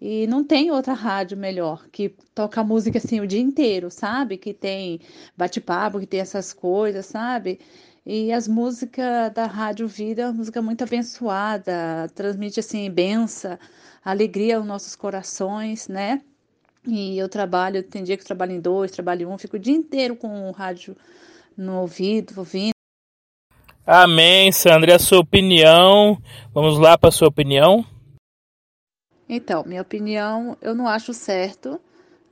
E 0.01 0.27
não 0.27 0.43
tem 0.43 0.71
outra 0.71 0.95
rádio 0.95 1.37
melhor 1.37 1.87
que 1.93 2.15
toca 2.35 2.65
música 2.65 2.97
assim 2.99 3.21
o 3.21 3.27
dia 3.27 3.41
inteiro, 3.41 3.91
sabe? 3.91 4.39
Que 4.39 4.55
tem 4.55 5.01
bate-papo, 5.37 6.01
que 6.01 6.07
tem 6.07 6.21
essas 6.21 6.55
coisas, 6.55 7.05
sabe? 7.05 7.61
E 8.05 8.33
as 8.33 8.49
músicas 8.49 9.33
da 9.35 9.45
Rádio 9.45 9.87
Vida, 9.87 10.23
é 10.23 10.25
uma 10.27 10.33
música 10.33 10.63
muito 10.63 10.83
abençoada, 10.83 12.11
transmite 12.15 12.59
assim 12.59 12.91
benção, 12.91 13.59
alegria 14.03 14.57
aos 14.57 14.67
nossos 14.67 14.97
corações, 14.97 15.87
né? 15.87 16.23
E 16.87 17.19
eu 17.19 17.29
trabalho, 17.29 17.83
tem 17.83 18.03
dia 18.03 18.17
que 18.17 18.23
eu 18.23 18.27
trabalho 18.27 18.53
em 18.53 18.61
dois, 18.61 18.91
trabalho 18.91 19.23
em 19.23 19.27
um, 19.27 19.37
fico 19.37 19.57
o 19.57 19.61
dia 19.61 19.75
inteiro 19.75 20.17
com 20.17 20.49
o 20.49 20.51
rádio 20.51 20.97
no 21.55 21.81
ouvido, 21.81 22.33
ouvindo. 22.39 22.73
Amém, 23.87 24.51
Sandra. 24.51 24.97
A 24.97 24.99
sua 24.99 25.19
opinião? 25.19 26.17
Vamos 26.55 26.79
lá 26.79 26.97
para 26.97 27.11
a 27.11 27.13
sua 27.13 27.29
opinião. 27.29 27.85
Então, 29.33 29.63
minha 29.65 29.81
opinião, 29.81 30.57
eu 30.61 30.75
não 30.75 30.89
acho 30.89 31.15
certo, 31.15 31.81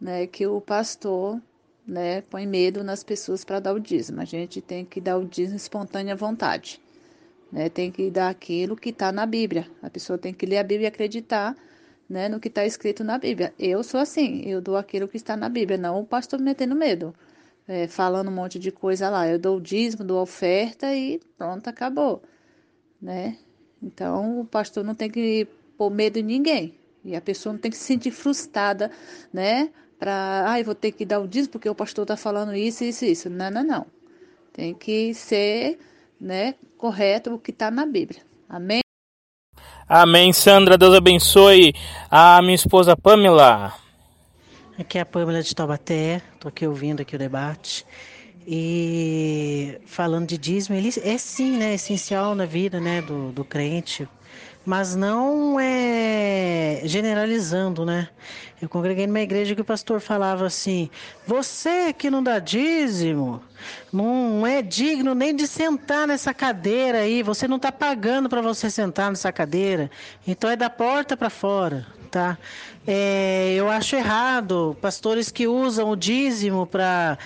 né, 0.01 0.27
que 0.27 0.45
o 0.49 0.61
pastor, 0.61 1.41
né, 1.87 2.23
põe 2.23 2.45
medo 2.45 2.83
nas 2.83 3.05
pessoas 3.05 3.45
para 3.45 3.61
dar 3.61 3.73
o 3.73 3.79
dízimo. 3.79 4.21
A 4.21 4.25
gente 4.25 4.61
tem 4.61 4.85
que 4.85 5.01
dar 5.01 5.17
o 5.17 5.25
dízimo 5.25 5.57
espontânea 5.57 6.17
vontade, 6.17 6.81
né? 7.53 7.69
Tem 7.69 7.93
que 7.93 8.11
dar 8.11 8.29
aquilo 8.29 8.75
que 8.75 8.89
está 8.89 9.13
na 9.13 9.25
Bíblia. 9.27 9.71
A 9.81 9.89
pessoa 9.89 10.19
tem 10.19 10.35
que 10.35 10.45
ler 10.45 10.59
a 10.59 10.65
Bíblia 10.65 10.87
e 10.87 10.89
acreditar, 10.89 11.55
né, 12.11 12.29
no 12.29 12.41
que 12.41 12.49
está 12.49 12.67
escrito 12.67 13.05
na 13.05 13.17
Bíblia. 13.17 13.55
Eu 13.57 13.85
sou 13.85 14.01
assim, 14.01 14.43
eu 14.45 14.61
dou 14.61 14.77
aquilo 14.77 15.07
que 15.07 15.17
está 15.17 15.37
na 15.37 15.49
Bíblia, 15.49 15.79
não 15.79 16.01
o 16.01 16.05
pastor 16.05 16.41
me 16.41 16.47
metendo 16.47 16.75
medo, 16.75 17.15
é, 17.69 17.87
falando 17.87 18.27
um 18.27 18.35
monte 18.35 18.59
de 18.59 18.73
coisa 18.73 19.09
lá. 19.09 19.29
Eu 19.29 19.39
dou 19.39 19.59
o 19.59 19.61
dízimo, 19.61 20.03
dou 20.03 20.19
a 20.19 20.23
oferta 20.23 20.93
e 20.93 21.21
pronto, 21.39 21.69
acabou, 21.69 22.21
né? 23.01 23.39
Então, 23.81 24.41
o 24.41 24.45
pastor 24.45 24.83
não 24.83 24.97
tem 24.97 25.09
que 25.09 25.47
pôr 25.77 25.91
medo 25.91 26.19
em 26.19 26.25
ninguém. 26.25 26.75
E 27.09 27.17
a 27.17 27.21
pessoa 27.21 27.53
não 27.53 27.61
tem 27.61 27.71
que 27.71 27.77
se 27.77 27.85
sentir 27.85 28.11
frustrada, 28.11 28.91
né? 29.33 29.71
Para, 29.99 30.45
ai, 30.47 30.63
vou 30.63 30.75
ter 30.75 30.93
que 30.93 31.05
dar 31.05 31.21
o 31.21 31.27
dízimo 31.27 31.53
porque 31.53 31.69
o 31.69 31.75
pastor 31.75 32.03
está 32.03 32.17
falando 32.17 32.55
isso, 32.55 32.85
isso, 32.85 33.05
isso. 33.05 33.31
Não, 33.31 33.51
não, 33.51 33.65
não. 33.65 33.87
Tem 34.53 34.75
que 34.75 35.15
ser, 35.15 35.79
né, 36.21 36.55
correto 36.77 37.35
o 37.35 37.39
que 37.39 37.51
está 37.51 37.71
na 37.71 37.87
Bíblia. 37.87 38.21
Amém? 38.49 38.81
Amém, 39.89 40.33
Sandra. 40.33 40.77
Deus 40.77 40.95
abençoe 40.95 41.73
a 42.11 42.41
minha 42.43 42.55
esposa 42.55 42.97
Pamela. 42.97 43.73
Aqui 44.79 44.99
é 44.99 45.01
a 45.01 45.07
Pâmela 45.07 45.43
de 45.43 45.53
Taubaté, 45.55 46.23
estou 46.35 46.51
aqui 46.51 46.65
ouvindo 46.65 47.01
aqui 47.01 47.17
o 47.17 47.19
debate. 47.19 47.85
E 48.47 49.81
falando 49.85 50.29
de 50.29 50.39
dízimo, 50.39 50.77
ele 50.77 50.91
é 51.03 51.19
sim, 51.19 51.57
né, 51.59 51.75
essencial 51.75 52.35
na 52.35 52.47
vida, 52.47 52.79
né, 52.79 53.03
do, 53.03 53.33
do 53.33 53.45
crente, 53.45 54.09
mas 54.69 54.95
não 54.95 55.59
é 55.59 56.83
generalizando, 56.85 57.87
né? 57.87 58.11
Eu 58.61 58.69
congreguei 58.69 59.07
numa 59.07 59.21
igreja 59.21 59.55
que 59.55 59.63
o 59.63 59.65
pastor 59.65 59.99
falava 59.99 60.45
assim: 60.45 60.91
você 61.27 61.91
que 61.91 62.11
não 62.11 62.23
dá 62.23 62.39
dízimo, 62.39 63.43
não 63.91 64.47
é 64.47 64.61
digno 64.61 65.15
nem 65.15 65.35
de 65.35 65.47
sentar 65.47 66.07
nessa 66.07 66.35
cadeira 66.35 66.99
aí, 66.99 67.23
você 67.23 67.49
não 67.49 67.57
está 67.57 67.73
pagando 67.73 68.29
para 68.29 68.43
você 68.43 68.69
sentar 68.69 69.09
nessa 69.09 69.33
cadeira, 69.33 69.91
então 70.27 70.51
é 70.51 70.57
da 70.57 70.69
porta 70.69 71.17
para 71.17 71.31
fora. 71.31 71.87
Tá? 72.09 72.39
É, 72.87 73.53
eu 73.55 73.69
acho 73.69 73.95
errado 73.95 74.77
pastores 74.81 75.31
que 75.31 75.47
usam 75.47 75.91
o 75.91 75.97
dízimo 75.97 76.67
para 76.67 77.19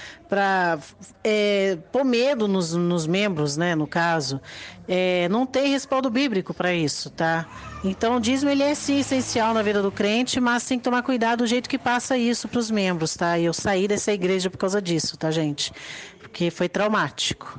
é, 1.23 1.79
pôr 1.93 2.05
medo 2.05 2.49
nos, 2.49 2.75
nos 2.75 3.07
membros, 3.07 3.57
né? 3.57 3.75
No 3.75 3.87
caso, 3.87 4.41
é, 4.89 5.29
não 5.29 5.47
tem 5.47 5.71
respaldo 5.71 6.11
bíblico 6.11 6.53
para 6.53 6.75
isso, 6.75 7.11
tá? 7.11 7.47
Então 7.85 8.17
o 8.17 8.21
dízimo 8.21 8.51
ele 8.51 8.63
é 8.63 8.75
sim 8.75 8.99
essencial 8.99 9.55
na 9.55 9.63
vida 9.63 9.81
do 9.81 9.93
crente, 9.93 10.41
mas 10.41 10.67
tem 10.67 10.79
que 10.79 10.85
tomar 10.85 11.03
cuidado 11.03 11.39
do 11.39 11.47
jeito 11.47 11.69
que 11.69 11.79
passa 11.79 12.17
isso 12.19 12.49
para 12.49 12.59
os 12.59 12.71
membros, 12.71 13.15
tá? 13.15 13.39
E 13.39 13.45
eu 13.45 13.53
saí 13.53 13.87
dessa 13.87 14.13
igreja 14.13 14.51
por 14.51 14.59
causa 14.59 14.83
disso, 14.83 15.17
tá, 15.17 15.31
gente? 15.31 15.73
Porque 16.19 16.51
foi 16.51 16.69
traumático. 16.69 17.59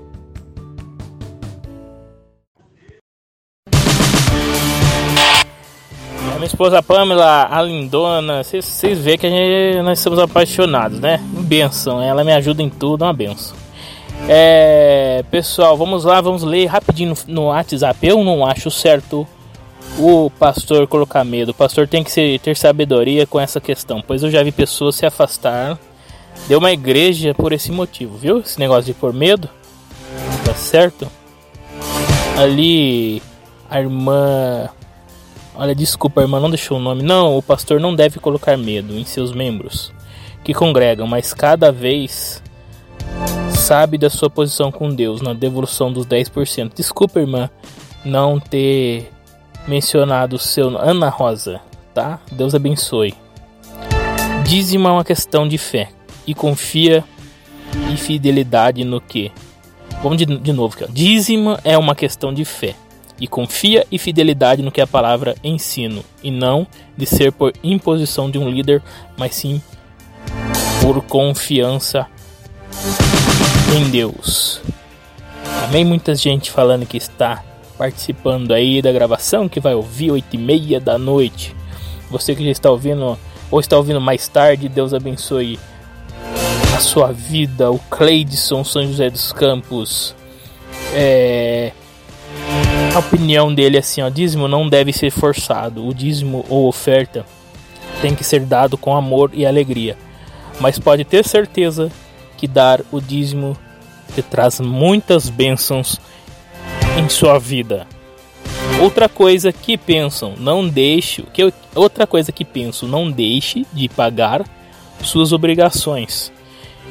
minha 6.41 6.47
esposa 6.47 6.81
Pamela, 6.81 7.47
a 7.51 7.61
lindona, 7.61 8.43
vocês 8.43 8.97
veem 8.97 9.15
que 9.15 9.27
a 9.27 9.29
gente, 9.29 9.81
nós 9.83 9.99
somos 9.99 10.17
apaixonados, 10.17 10.99
né? 10.99 11.19
Benção, 11.23 12.01
ela 12.01 12.23
me 12.23 12.33
ajuda 12.33 12.63
em 12.63 12.69
tudo, 12.69 13.03
é 13.03 13.07
uma 13.07 13.13
benção. 13.13 13.55
É, 14.27 15.23
pessoal, 15.29 15.77
vamos 15.77 16.03
lá, 16.03 16.19
vamos 16.19 16.41
ler 16.41 16.65
rapidinho 16.65 17.13
no, 17.27 17.33
no 17.33 17.43
WhatsApp. 17.49 18.07
Eu 18.07 18.23
não 18.23 18.43
acho 18.43 18.71
certo 18.71 19.27
o 19.99 20.31
pastor 20.31 20.87
colocar 20.87 21.23
medo. 21.23 21.49
O 21.49 21.53
pastor 21.53 21.87
tem 21.87 22.03
que 22.03 22.09
ser, 22.09 22.39
ter 22.39 22.57
sabedoria 22.57 23.27
com 23.27 23.39
essa 23.39 23.61
questão, 23.61 24.03
pois 24.05 24.23
eu 24.23 24.31
já 24.31 24.41
vi 24.41 24.51
pessoas 24.51 24.95
se 24.95 25.05
afastar 25.05 25.77
de 26.47 26.55
uma 26.55 26.71
igreja 26.71 27.35
por 27.35 27.53
esse 27.53 27.71
motivo, 27.71 28.17
viu? 28.17 28.39
Esse 28.39 28.59
negócio 28.59 28.85
de 28.85 28.95
pôr 28.95 29.13
medo, 29.13 29.47
tá 30.43 30.55
certo? 30.55 31.07
Ali, 32.35 33.21
a 33.69 33.79
irmã 33.79 34.71
Olha, 35.61 35.75
desculpa, 35.75 36.21
irmã 36.21 36.39
não 36.39 36.49
deixou 36.49 36.79
o 36.79 36.81
nome. 36.81 37.03
Não, 37.03 37.37
o 37.37 37.43
pastor 37.43 37.79
não 37.79 37.93
deve 37.93 38.19
colocar 38.19 38.57
medo 38.57 38.97
em 38.97 39.05
seus 39.05 39.31
membros 39.31 39.93
que 40.43 40.55
congregam, 40.55 41.05
mas 41.05 41.35
cada 41.35 41.71
vez 41.71 42.41
sabe 43.51 43.95
da 43.95 44.09
sua 44.09 44.27
posição 44.27 44.71
com 44.71 44.89
Deus 44.89 45.21
na 45.21 45.33
devolução 45.33 45.93
dos 45.93 46.07
10%. 46.07 46.71
Desculpa, 46.75 47.19
irmã, 47.19 47.47
não 48.03 48.39
ter 48.39 49.11
mencionado 49.67 50.35
o 50.37 50.39
seu 50.39 50.75
Ana 50.79 51.09
Rosa, 51.09 51.61
tá? 51.93 52.19
Deus 52.31 52.55
abençoe. 52.55 53.13
Dízimo 54.43 54.87
é 54.87 54.91
uma 54.91 55.05
questão 55.05 55.47
de 55.47 55.59
fé 55.59 55.89
e 56.25 56.33
confia 56.33 57.03
e 57.93 57.97
fidelidade 57.97 58.83
no 58.83 58.99
que? 58.99 59.31
Vamos 60.01 60.17
de, 60.17 60.25
de 60.25 60.53
novo 60.53 60.73
aqui. 60.73 60.85
Ó. 60.85 60.87
Dízimo 60.91 61.55
é 61.63 61.77
uma 61.77 61.93
questão 61.93 62.33
de 62.33 62.43
fé 62.43 62.75
e 63.21 63.27
confia 63.27 63.85
e 63.91 63.99
fidelidade 63.99 64.63
no 64.63 64.71
que 64.71 64.81
a 64.81 64.87
palavra 64.87 65.35
ensina, 65.43 66.01
e 66.23 66.31
não 66.31 66.65
de 66.97 67.05
ser 67.05 67.31
por 67.31 67.53
imposição 67.63 68.31
de 68.31 68.39
um 68.39 68.49
líder, 68.49 68.81
mas 69.15 69.35
sim 69.35 69.61
por 70.81 70.99
confiança 71.03 72.07
em 73.77 73.91
Deus. 73.91 74.59
Amém? 75.63 75.85
Muita 75.85 76.15
gente 76.15 76.49
falando 76.49 76.87
que 76.87 76.97
está 76.97 77.43
participando 77.77 78.53
aí 78.53 78.81
da 78.81 78.91
gravação, 78.91 79.47
que 79.47 79.59
vai 79.59 79.75
ouvir 79.75 80.09
oito 80.09 80.33
e 80.33 80.39
meia 80.39 80.79
da 80.79 80.97
noite. 80.97 81.55
Você 82.09 82.33
que 82.33 82.43
já 82.43 82.49
está 82.49 82.71
ouvindo 82.71 83.19
ou 83.51 83.59
está 83.59 83.77
ouvindo 83.77 84.01
mais 84.01 84.27
tarde, 84.27 84.67
Deus 84.67 84.95
abençoe 84.95 85.59
a 86.75 86.79
sua 86.79 87.11
vida. 87.11 87.69
O 87.69 87.77
Cleidson 87.77 88.63
São 88.63 88.81
José 88.87 89.11
dos 89.11 89.31
Campos. 89.31 90.15
É, 90.93 91.71
a 92.93 92.99
opinião 92.99 93.53
dele 93.53 93.77
é 93.77 93.79
assim, 93.79 94.01
ó, 94.01 94.09
dízimo 94.09 94.47
não 94.47 94.67
deve 94.67 94.91
ser 94.91 95.11
forçado. 95.11 95.87
O 95.87 95.93
dízimo 95.93 96.45
ou 96.49 96.67
oferta 96.67 97.25
tem 98.01 98.13
que 98.13 98.23
ser 98.23 98.41
dado 98.41 98.77
com 98.77 98.95
amor 98.95 99.31
e 99.33 99.45
alegria. 99.45 99.97
Mas 100.59 100.77
pode 100.77 101.05
ter 101.05 101.25
certeza 101.25 101.89
que 102.37 102.47
dar 102.47 102.81
o 102.91 102.99
dízimo 102.99 103.55
te 104.13 104.21
traz 104.21 104.59
muitas 104.59 105.29
bênçãos 105.29 105.99
em 106.99 107.07
sua 107.07 107.39
vida. 107.39 107.87
Outra 108.81 109.07
coisa 109.07 109.53
que 109.53 109.77
pensam, 109.77 110.33
não 110.37 110.67
deixe, 110.67 111.21
que 111.33 111.53
outra 111.73 112.05
coisa 112.05 112.31
que 112.31 112.43
penso, 112.43 112.87
não 112.87 113.09
deixe 113.09 113.65
de 113.71 113.87
pagar 113.87 114.43
suas 115.01 115.31
obrigações 115.31 116.31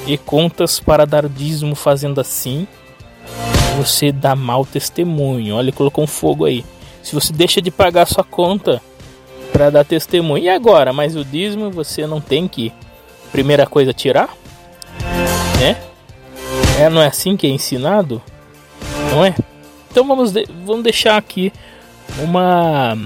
e 0.06 0.16
contas 0.16 0.80
para 0.80 1.04
dar 1.04 1.28
dízimo 1.28 1.74
fazendo 1.74 2.20
assim 2.20 2.66
você 3.76 4.12
dá 4.12 4.34
mau 4.36 4.64
testemunho. 4.64 5.56
Olha, 5.56 5.72
colocou 5.72 6.04
um 6.04 6.06
fogo 6.06 6.44
aí. 6.44 6.64
Se 7.02 7.14
você 7.14 7.32
deixa 7.32 7.60
de 7.62 7.70
pagar 7.70 8.06
sua 8.06 8.24
conta 8.24 8.82
para 9.52 9.70
dar 9.70 9.84
testemunho, 9.84 10.44
e 10.44 10.48
agora? 10.48 10.92
Mas 10.92 11.16
o 11.16 11.24
dízimo 11.24 11.70
você 11.70 12.06
não 12.06 12.20
tem 12.20 12.46
que, 12.46 12.72
primeira 13.32 13.66
coisa, 13.66 13.92
tirar? 13.92 14.36
Né? 15.58 15.76
É, 16.78 16.88
não 16.88 17.02
é 17.02 17.06
assim 17.06 17.36
que 17.36 17.46
é 17.46 17.50
ensinado? 17.50 18.22
Não 19.10 19.24
é? 19.24 19.34
Então 19.90 20.06
vamos, 20.06 20.32
de 20.32 20.46
vamos 20.64 20.84
deixar 20.84 21.16
aqui 21.16 21.52
uma. 22.22 22.96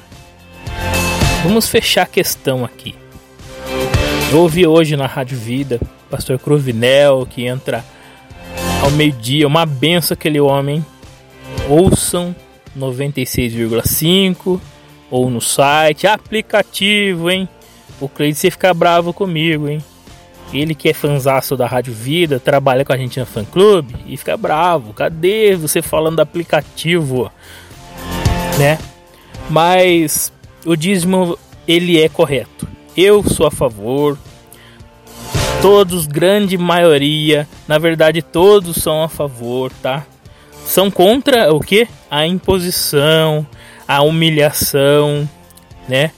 Vamos 1.42 1.68
fechar 1.68 2.02
a 2.02 2.06
questão 2.06 2.64
aqui. 2.64 2.94
Eu 4.30 4.40
ouvi 4.40 4.66
hoje 4.66 4.96
na 4.96 5.06
Rádio 5.06 5.38
Vida, 5.38 5.80
pastor 6.10 6.38
Cruvinel, 6.38 7.26
que 7.28 7.46
entra 7.46 7.84
ao 8.84 8.90
meio-dia. 8.90 9.46
Uma 9.46 9.64
benção 9.64 10.14
aquele 10.14 10.40
homem. 10.40 10.84
Ouçam 11.68 12.36
96,5 12.76 14.60
ou 15.10 15.30
no 15.30 15.40
site, 15.40 16.06
aplicativo, 16.06 17.30
hein? 17.30 17.48
O 18.00 18.08
Cleide 18.08 18.36
você 18.36 18.50
fica 18.50 18.74
bravo 18.74 19.12
comigo, 19.12 19.68
hein? 19.68 19.82
Ele 20.52 20.74
que 20.74 20.88
é 20.88 20.92
fanzaço 20.92 21.56
da 21.56 21.66
Rádio 21.66 21.92
Vida, 21.92 22.38
trabalha 22.38 22.84
com 22.84 22.92
a 22.92 22.96
gente 22.96 23.18
no 23.18 23.26
fã 23.26 23.44
clube 23.44 23.96
e 24.06 24.16
fica 24.16 24.36
bravo. 24.36 24.92
Cadê 24.92 25.56
você 25.56 25.80
falando 25.80 26.16
do 26.16 26.22
aplicativo? 26.22 27.32
Né? 28.58 28.78
Mas 29.48 30.32
o 30.66 30.76
dízimo 30.76 31.38
ele 31.66 32.00
é 32.00 32.08
correto. 32.08 32.68
Eu 32.96 33.22
sou 33.24 33.46
a 33.46 33.50
favor, 33.50 34.18
todos, 35.64 36.06
grande 36.06 36.58
maioria, 36.58 37.48
na 37.66 37.78
verdade 37.78 38.20
todos 38.20 38.76
são 38.76 39.02
a 39.02 39.08
favor, 39.08 39.72
tá? 39.80 40.04
São 40.66 40.90
contra 40.90 41.54
o 41.54 41.58
que? 41.58 41.88
A 42.10 42.26
imposição, 42.26 43.46
a 43.88 44.02
humilhação, 44.02 45.26
né? 45.88 46.10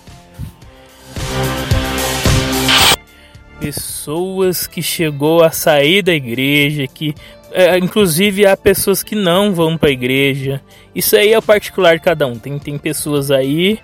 Pessoas 3.61 4.67
que 4.67 4.83
chegou 4.83 5.45
a 5.45 5.53
sair 5.53 6.03
da 6.03 6.13
igreja, 6.13 6.89
que 6.89 7.15
é, 7.53 7.79
inclusive 7.79 8.45
há 8.45 8.57
pessoas 8.57 9.05
que 9.05 9.15
não 9.15 9.55
vão 9.55 9.79
para 9.79 9.91
a 9.91 9.93
igreja. 9.93 10.61
Isso 10.93 11.15
aí 11.15 11.33
é 11.33 11.39
o 11.39 11.43
particular 11.43 11.95
de 11.95 12.03
cada 12.03 12.27
um. 12.27 12.37
Tem, 12.37 12.59
tem 12.59 12.77
pessoas 12.79 13.31
aí 13.31 13.79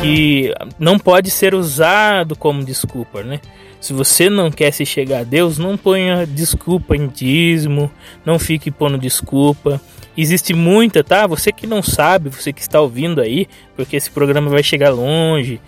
que 0.00 0.52
não 0.76 0.98
pode 0.98 1.30
ser 1.30 1.54
usado 1.54 2.34
como 2.34 2.64
desculpa, 2.64 3.22
né? 3.22 3.40
Se 3.82 3.92
você 3.92 4.30
não 4.30 4.48
quer 4.48 4.70
se 4.70 4.86
chegar 4.86 5.18
a 5.18 5.24
Deus, 5.24 5.58
não 5.58 5.76
ponha 5.76 6.24
desculpa 6.24 6.94
em 6.94 7.08
dízimo, 7.08 7.90
não 8.24 8.38
fique 8.38 8.70
pondo 8.70 8.96
desculpa. 8.96 9.80
Existe 10.16 10.54
muita, 10.54 11.02
tá? 11.02 11.26
Você 11.26 11.50
que 11.50 11.66
não 11.66 11.82
sabe, 11.82 12.28
você 12.28 12.52
que 12.52 12.60
está 12.60 12.80
ouvindo 12.80 13.20
aí, 13.20 13.48
porque 13.74 13.96
esse 13.96 14.08
programa 14.08 14.48
vai 14.48 14.62
chegar 14.62 14.90
longe, 14.90 15.60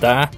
tá? 0.00 0.28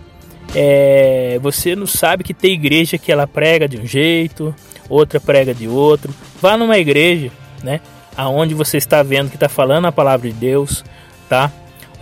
É, 0.55 1.39
você 1.41 1.75
não 1.75 1.87
sabe 1.87 2.23
que 2.23 2.35
tem 2.35 2.53
igreja 2.53 2.99
que 2.99 3.11
ela 3.11 3.27
prega 3.27 3.67
de 3.67 3.81
um 3.81 3.87
jeito, 3.87 4.55
outra 4.87 5.19
prega 5.19 5.55
de 5.55 5.67
outro. 5.67 6.15
Vá 6.43 6.59
numa 6.59 6.77
igreja, 6.77 7.33
né? 7.63 7.81
Aonde 8.15 8.53
você 8.53 8.77
está 8.77 9.03
vendo 9.03 9.31
que 9.31 9.37
está 9.37 9.49
falando 9.49 9.87
a 9.87 9.93
palavra 9.93 10.29
de 10.29 10.35
Deus, 10.35 10.85
tá? 11.27 11.51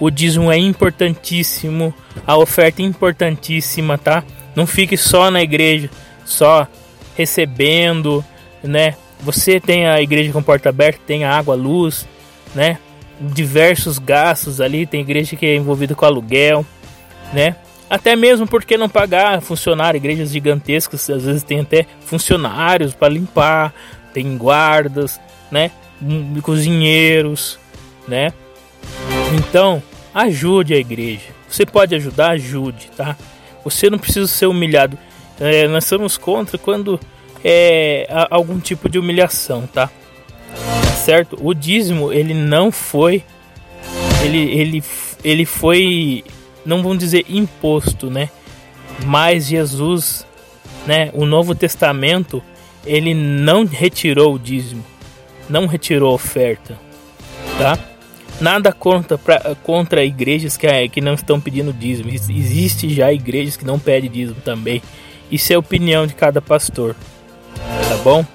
O 0.00 0.10
dízimo 0.10 0.50
é 0.50 0.58
importantíssimo, 0.58 1.94
a 2.26 2.36
oferta 2.36 2.82
é 2.82 2.84
importantíssima, 2.84 3.96
tá? 3.96 4.24
Não 4.54 4.66
fique 4.66 4.96
só 4.96 5.30
na 5.30 5.42
igreja, 5.42 5.90
só 6.24 6.66
recebendo, 7.16 8.24
né? 8.62 8.94
Você 9.20 9.60
tem 9.60 9.86
a 9.86 10.00
igreja 10.00 10.32
com 10.32 10.42
porta 10.42 10.68
aberta, 10.68 11.00
tem 11.06 11.24
a 11.24 11.36
água, 11.36 11.54
luz, 11.54 12.06
né? 12.54 12.78
Diversos 13.20 13.98
gastos 13.98 14.60
ali, 14.60 14.86
tem 14.86 15.00
igreja 15.00 15.36
que 15.36 15.46
é 15.46 15.54
envolvida 15.54 15.94
com 15.94 16.04
aluguel, 16.04 16.66
né? 17.32 17.56
Até 17.88 18.16
mesmo 18.16 18.46
porque 18.46 18.76
não 18.76 18.88
pagar 18.88 19.42
funcionário, 19.42 19.98
igrejas 19.98 20.30
gigantescas, 20.30 21.08
às 21.10 21.24
vezes 21.24 21.42
tem 21.42 21.60
até 21.60 21.86
funcionários 22.00 22.94
para 22.94 23.12
limpar, 23.12 23.72
tem 24.14 24.36
guardas, 24.36 25.20
né? 25.50 25.70
Hum, 26.00 26.40
cozinheiros, 26.42 27.58
né? 28.08 28.32
Então, 29.34 29.82
ajude 30.14 30.74
a 30.74 30.78
igreja. 30.78 31.26
Você 31.48 31.66
pode 31.66 31.94
ajudar, 31.94 32.30
ajude, 32.30 32.90
tá? 32.96 33.16
Você 33.64 33.88
não 33.88 33.98
precisa 33.98 34.26
ser 34.26 34.46
humilhado. 34.46 34.98
É, 35.40 35.66
nós 35.68 35.84
somos 35.84 36.16
contra 36.16 36.58
quando 36.58 36.98
é 37.44 38.06
algum 38.30 38.58
tipo 38.60 38.88
de 38.88 38.98
humilhação, 38.98 39.66
tá? 39.66 39.90
Certo? 41.04 41.38
O 41.40 41.52
dízimo 41.54 42.12
ele 42.12 42.34
não 42.34 42.70
foi, 42.70 43.24
ele 44.22 44.38
ele 44.38 44.84
ele 45.24 45.44
foi 45.44 46.24
não 46.64 46.82
vamos 46.82 46.98
dizer 46.98 47.24
imposto, 47.28 48.08
né? 48.10 48.28
Mas 49.04 49.46
Jesus, 49.46 50.24
né, 50.86 51.10
o 51.12 51.24
Novo 51.24 51.54
Testamento, 51.54 52.42
ele 52.86 53.14
não 53.14 53.64
retirou 53.64 54.34
o 54.34 54.38
dízimo, 54.38 54.84
não 55.48 55.66
retirou 55.66 56.10
a 56.10 56.14
oferta, 56.14 56.78
tá? 57.58 57.78
Nada 58.42 58.72
contra, 58.72 59.16
pra, 59.16 59.54
contra 59.62 60.04
igrejas 60.04 60.56
que, 60.56 60.88
que 60.88 61.00
não 61.00 61.14
estão 61.14 61.40
pedindo 61.40 61.72
dízimo. 61.72 62.10
Existe 62.10 62.92
já 62.92 63.12
igrejas 63.12 63.56
que 63.56 63.64
não 63.64 63.78
pedem 63.78 64.10
dízimo 64.10 64.40
também. 64.44 64.82
Isso 65.30 65.52
é 65.52 65.56
a 65.56 65.60
opinião 65.60 66.06
de 66.06 66.14
cada 66.14 66.42
pastor. 66.42 66.94
Tá 67.88 67.96
bom? 68.02 68.26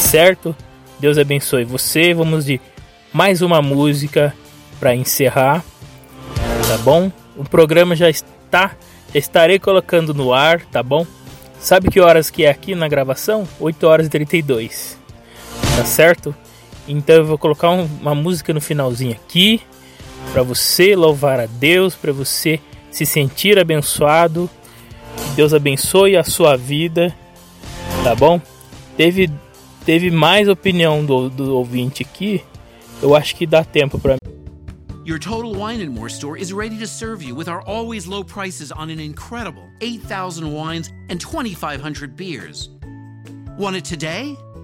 Certo? 0.00 0.54
Deus 0.98 1.16
abençoe 1.16 1.64
você. 1.64 2.12
Vamos 2.12 2.44
de 2.44 2.60
mais 3.12 3.40
uma 3.40 3.62
música 3.62 4.34
para 4.78 4.94
encerrar 4.94 5.64
tá 6.68 6.76
bom? 6.76 7.10
O 7.34 7.44
programa 7.44 7.96
já 7.96 8.10
está, 8.10 8.72
estarei 9.14 9.58
colocando 9.58 10.12
no 10.12 10.34
ar, 10.34 10.60
tá 10.66 10.82
bom? 10.82 11.06
Sabe 11.58 11.90
que 11.90 11.98
horas 11.98 12.30
que 12.30 12.44
é 12.44 12.50
aqui 12.50 12.74
na 12.74 12.86
gravação? 12.86 13.48
8 13.58 13.86
horas 13.86 14.06
e 14.06 14.10
32. 14.10 14.98
Tá 15.76 15.84
certo? 15.86 16.34
Então 16.88 17.16
eu 17.16 17.24
vou 17.26 17.38
colocar 17.38 17.70
um, 17.70 17.84
uma 18.00 18.14
música 18.14 18.52
no 18.52 18.60
finalzinho 18.60 19.12
aqui 19.12 19.60
para 20.32 20.42
você 20.42 20.96
louvar 20.96 21.38
a 21.38 21.46
Deus, 21.46 21.94
para 21.94 22.12
você 22.12 22.58
se 22.90 23.04
sentir 23.04 23.58
abençoado. 23.58 24.48
Que 25.16 25.30
Deus 25.36 25.52
abençoe 25.52 26.16
a 26.16 26.24
sua 26.24 26.56
vida, 26.56 27.14
tá 28.02 28.14
bom? 28.14 28.40
Teve 28.96 29.30
teve 29.84 30.10
mais 30.10 30.48
opinião 30.48 31.04
do, 31.04 31.28
do 31.28 31.56
ouvinte 31.56 32.02
aqui. 32.02 32.42
Eu 33.02 33.14
acho 33.14 33.36
que 33.36 33.46
dá 33.46 33.64
tempo 33.64 33.98
para 33.98 34.14
mim. 34.14 34.18
Your 35.04 35.18
Total 35.18 35.50
Wine 35.50 35.82
and 35.82 35.90
More 35.90 36.10
store 36.10 36.38
is 36.38 36.52
ready 36.52 36.78
to 36.78 36.86
serve 36.86 37.22
you 37.22 37.34
with 37.34 37.48
our 37.48 37.62
always 37.66 38.06
low 38.06 38.22
prices 38.22 38.70
on 38.70 38.90
an 38.90 39.00
incredible 39.00 39.62
8,000 39.80 40.52
wines 40.52 40.90
and 41.08 41.18
2,500 41.18 42.14
beers. 42.14 42.68
Want 43.58 43.76
it 43.76 43.84
today? 43.84 44.36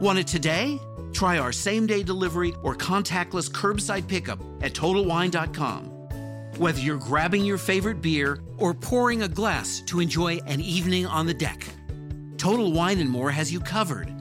Want 0.00 0.18
it 0.18 0.26
today? 0.26 0.78
Try 1.12 1.38
our 1.38 1.52
same 1.52 1.86
day 1.86 2.02
delivery 2.02 2.54
or 2.62 2.74
contactless 2.74 3.50
curbside 3.50 4.06
pickup 4.06 4.38
at 4.60 4.72
TotalWine.com. 4.72 5.84
Whether 6.58 6.80
you're 6.80 6.98
grabbing 6.98 7.44
your 7.44 7.58
favorite 7.58 8.00
beer 8.00 8.40
or 8.56 8.74
pouring 8.74 9.22
a 9.22 9.28
glass 9.28 9.80
to 9.86 10.00
enjoy 10.00 10.38
an 10.46 10.60
evening 10.60 11.06
on 11.06 11.26
the 11.26 11.34
deck, 11.34 11.66
Total 12.38 12.72
Wine 12.72 12.98
and 13.00 13.10
More 13.10 13.30
has 13.30 13.52
you 13.52 13.60
covered. 13.60 14.12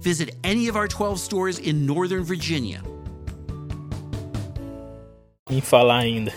Visit 0.00 0.36
any 0.44 0.68
of 0.68 0.76
our 0.76 0.88
12 0.88 1.18
stores 1.20 1.58
in 1.58 1.84
Northern 1.84 2.24
Virginia 2.24 2.82
em 5.50 5.60
falar 5.60 6.04
ainda. 6.04 6.32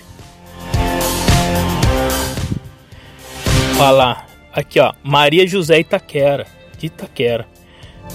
Falar. 3.77 4.25
Aqui, 4.53 4.79
ó. 4.79 4.93
Maria 5.03 5.45
José 5.45 5.79
Itaquera. 5.79 6.45
De 6.77 6.87
Itaquera. 6.87 7.47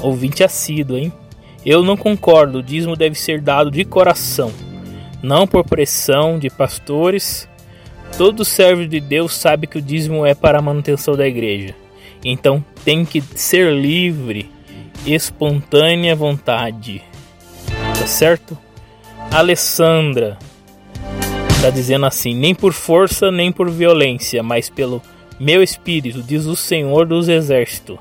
Ouvinte 0.01 0.45
assíduo, 0.45 0.97
hein? 0.97 1.13
Eu 1.65 1.83
não 1.83 1.97
concordo. 1.97 2.59
O 2.59 2.63
dízimo 2.63 2.97
deve 2.97 3.15
ser 3.15 3.41
dado 3.41 3.71
de 3.71 3.85
coração. 3.85 4.53
Não 5.23 5.47
por 5.47 5.65
pressão 5.65 6.39
de 6.39 6.51
pastores. 6.51 7.49
Todo 8.17 8.45
servo 8.45 8.87
de 8.87 9.01
Deus 9.01 9.35
sabe 9.35 9.67
que 9.67 9.79
o 9.79 9.83
dízimo 9.83 10.25
é 10.25 10.35
para 10.35 10.59
a 10.59 10.63
manutenção 10.63 11.17
da 11.17 11.27
igreja. 11.27 11.75
Então 12.25 12.65
tem 12.85 13.05
que 13.05 13.23
ser 13.35 13.73
livre, 13.73 14.51
espontânea 15.05 16.15
vontade. 16.15 17.03
Tá 17.99 18.07
certo? 18.07 18.57
Alessandra, 19.31 20.39
Está 21.57 21.71
dizendo 21.71 22.07
assim: 22.07 22.35
nem 22.35 22.55
por 22.55 22.73
força 22.73 23.31
nem 23.31 23.51
por 23.51 23.69
violência, 23.69 24.43
mas 24.43 24.71
pelo 24.71 25.03
meu 25.41 25.63
espírito, 25.63 26.23
diz 26.23 26.45
o 26.45 26.55
Senhor 26.55 27.07
dos 27.07 27.29
Exércitos. 27.29 27.99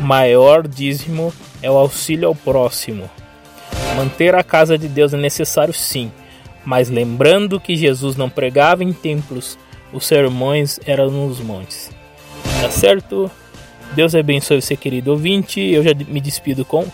Maior 0.00 0.66
dízimo 0.66 1.32
é 1.62 1.70
o 1.70 1.76
auxílio 1.76 2.28
ao 2.28 2.34
próximo. 2.34 3.10
Manter 3.96 4.34
a 4.34 4.44
casa 4.44 4.78
de 4.78 4.88
Deus 4.88 5.12
é 5.12 5.16
necessário 5.16 5.74
sim, 5.74 6.10
mas 6.64 6.88
lembrando 6.88 7.58
que 7.58 7.76
Jesus 7.76 8.16
não 8.16 8.30
pregava 8.30 8.84
em 8.84 8.92
templos, 8.92 9.58
os 9.92 10.06
sermões 10.06 10.78
eram 10.86 11.10
nos 11.10 11.40
montes. 11.40 11.90
Tá 12.60 12.70
certo? 12.70 13.30
Deus 13.94 14.14
abençoe 14.14 14.60
você, 14.60 14.76
querido 14.76 15.10
ouvinte. 15.10 15.60
Eu 15.60 15.82
já 15.82 15.90
me 15.94 16.20
despido 16.20 16.64
com 16.64 16.86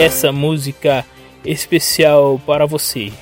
essa 0.00 0.30
música 0.32 1.04
especial 1.44 2.40
para 2.44 2.66
você. 2.66 3.12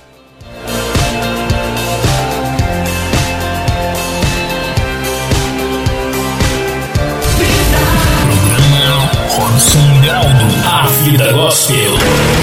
Robson 10.06 10.12
Graldo, 10.12 10.46
a 10.64 10.86
vida 11.02 11.32
gospel. 11.32 12.35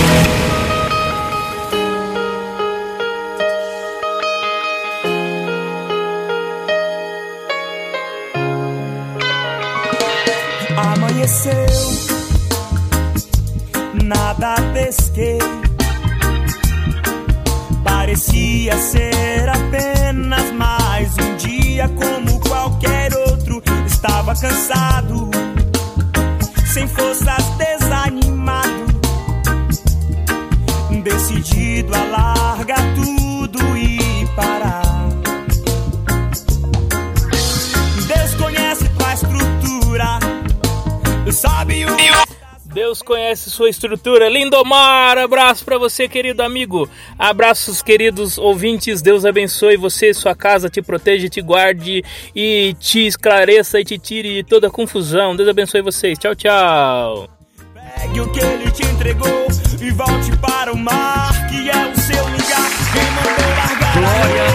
Sua 43.63 43.69
estrutura. 43.69 44.27
Lindomar, 44.27 45.17
abraço 45.17 45.63
para 45.63 45.77
você, 45.77 46.07
querido 46.07 46.43
amigo. 46.43 46.89
Abraços, 47.17 47.81
queridos 47.81 48.37
ouvintes. 48.37 49.01
Deus 49.01 49.23
abençoe 49.25 49.77
você, 49.77 50.13
sua 50.13 50.35
casa, 50.35 50.69
te 50.69 50.81
proteja, 50.81 51.29
te 51.29 51.41
guarde 51.41 52.03
e 52.35 52.75
te 52.79 53.05
esclareça 53.07 53.79
e 53.79 53.85
te 53.85 53.97
tire 53.97 54.33
de 54.35 54.43
toda 54.43 54.69
confusão. 54.69 55.35
Deus 55.35 55.47
abençoe 55.47 55.81
vocês. 55.81 56.17
Tchau, 56.19 56.35
tchau. 56.35 57.29
Pegue 57.73 58.19
o 58.19 58.31
que 58.31 58.39
ele 58.39 58.71
te 58.71 58.83
entregou 58.83 59.47
e 59.81 59.91
volte 59.91 60.35
para 60.37 60.73
o 60.73 60.77
mar, 60.77 61.47
que 61.49 61.69
é 61.69 61.87
o 61.87 61.97
seu 61.97 62.23
lugar. 62.23 62.69
Quem 62.91 63.11
mandou 63.11 63.55
largar 63.55 63.93
Glória 63.93 64.45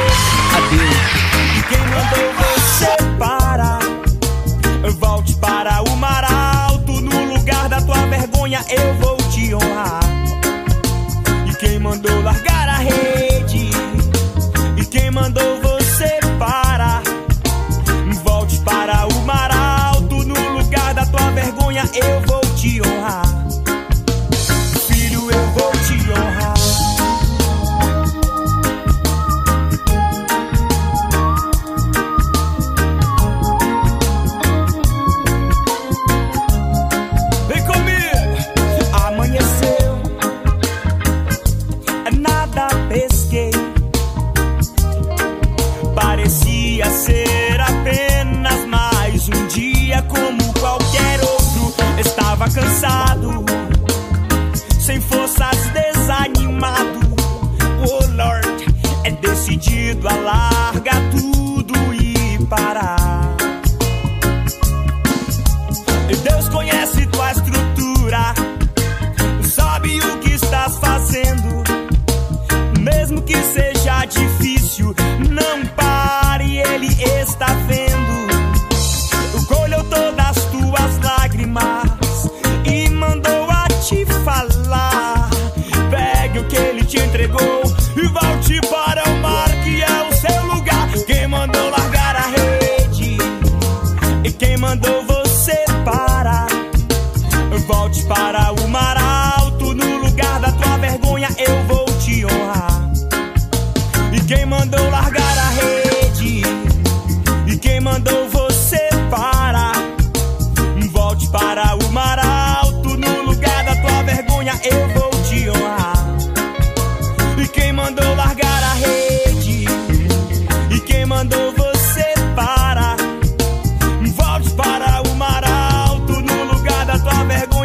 a 0.55 0.61
Deus. 0.69 0.99
E 1.57 1.63
quem 1.69 1.81
mandou 1.87 2.33
você 2.35 3.19
parar? 3.19 3.38
Eu 8.71 8.95
vou 8.95 9.08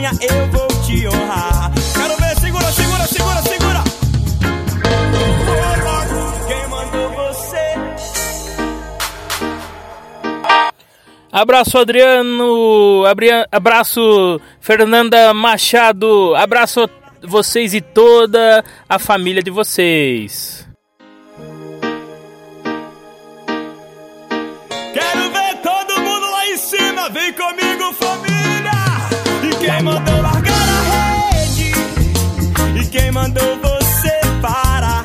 vergonha 0.03 0.11
eu 0.21 0.51
vou 0.51 0.67
te 0.83 1.07
honrar. 1.07 1.71
Quero 1.93 2.17
ver, 2.17 2.35
segura, 2.39 2.71
segura, 2.71 3.07
segura, 3.07 3.41
segura. 3.41 3.83
Quem 6.47 6.67
mandou 6.67 7.09
você? 7.09 7.57
Abraço 11.31 11.77
Adriano, 11.77 13.03
abraço 13.51 14.41
Fernanda 14.59 15.33
Machado, 15.33 16.35
abraço 16.35 16.87
vocês 17.23 17.73
e 17.73 17.81
toda 17.81 18.63
a 18.87 18.99
família 18.99 19.41
de 19.41 19.49
vocês. 19.49 20.62
Quem 29.63 29.81
mandou 29.81 30.21
largar 30.21 30.67
a 30.69 30.81
rede? 31.31 31.71
E 32.75 32.85
quem 32.89 33.11
mandou 33.11 33.57
você 33.59 34.11
parar? 34.41 35.03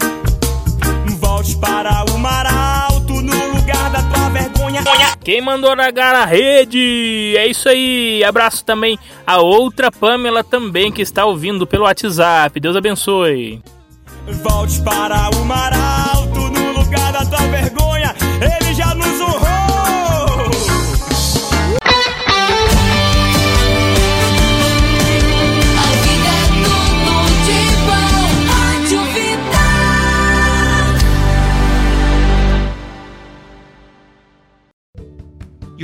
Volte 1.20 1.56
para 1.56 2.04
o 2.12 2.18
mar 2.18 2.44
alto, 2.46 3.22
no 3.22 3.46
lugar 3.54 3.90
da 3.90 4.02
tua 4.02 4.28
vergonha. 4.30 4.82
Quem 5.22 5.40
mandou 5.40 5.74
largar 5.76 6.14
a 6.14 6.24
rede? 6.24 7.34
É 7.36 7.46
isso 7.46 7.68
aí. 7.68 8.24
Abraço 8.24 8.64
também 8.64 8.98
a 9.24 9.38
outra 9.38 9.92
Pamela 9.92 10.42
também 10.42 10.90
que 10.90 11.02
está 11.02 11.24
ouvindo 11.24 11.64
pelo 11.66 11.84
WhatsApp. 11.84 12.58
Deus 12.58 12.74
abençoe. 12.74 13.62
Volte 14.42 14.80
para 14.82 15.30
o 15.36 15.44
mar 15.44 15.72
alto, 15.72 16.40
no 16.40 16.72
lugar 16.72 17.12
da 17.12 17.24
tua 17.24 17.46
vergonha. 17.46 18.14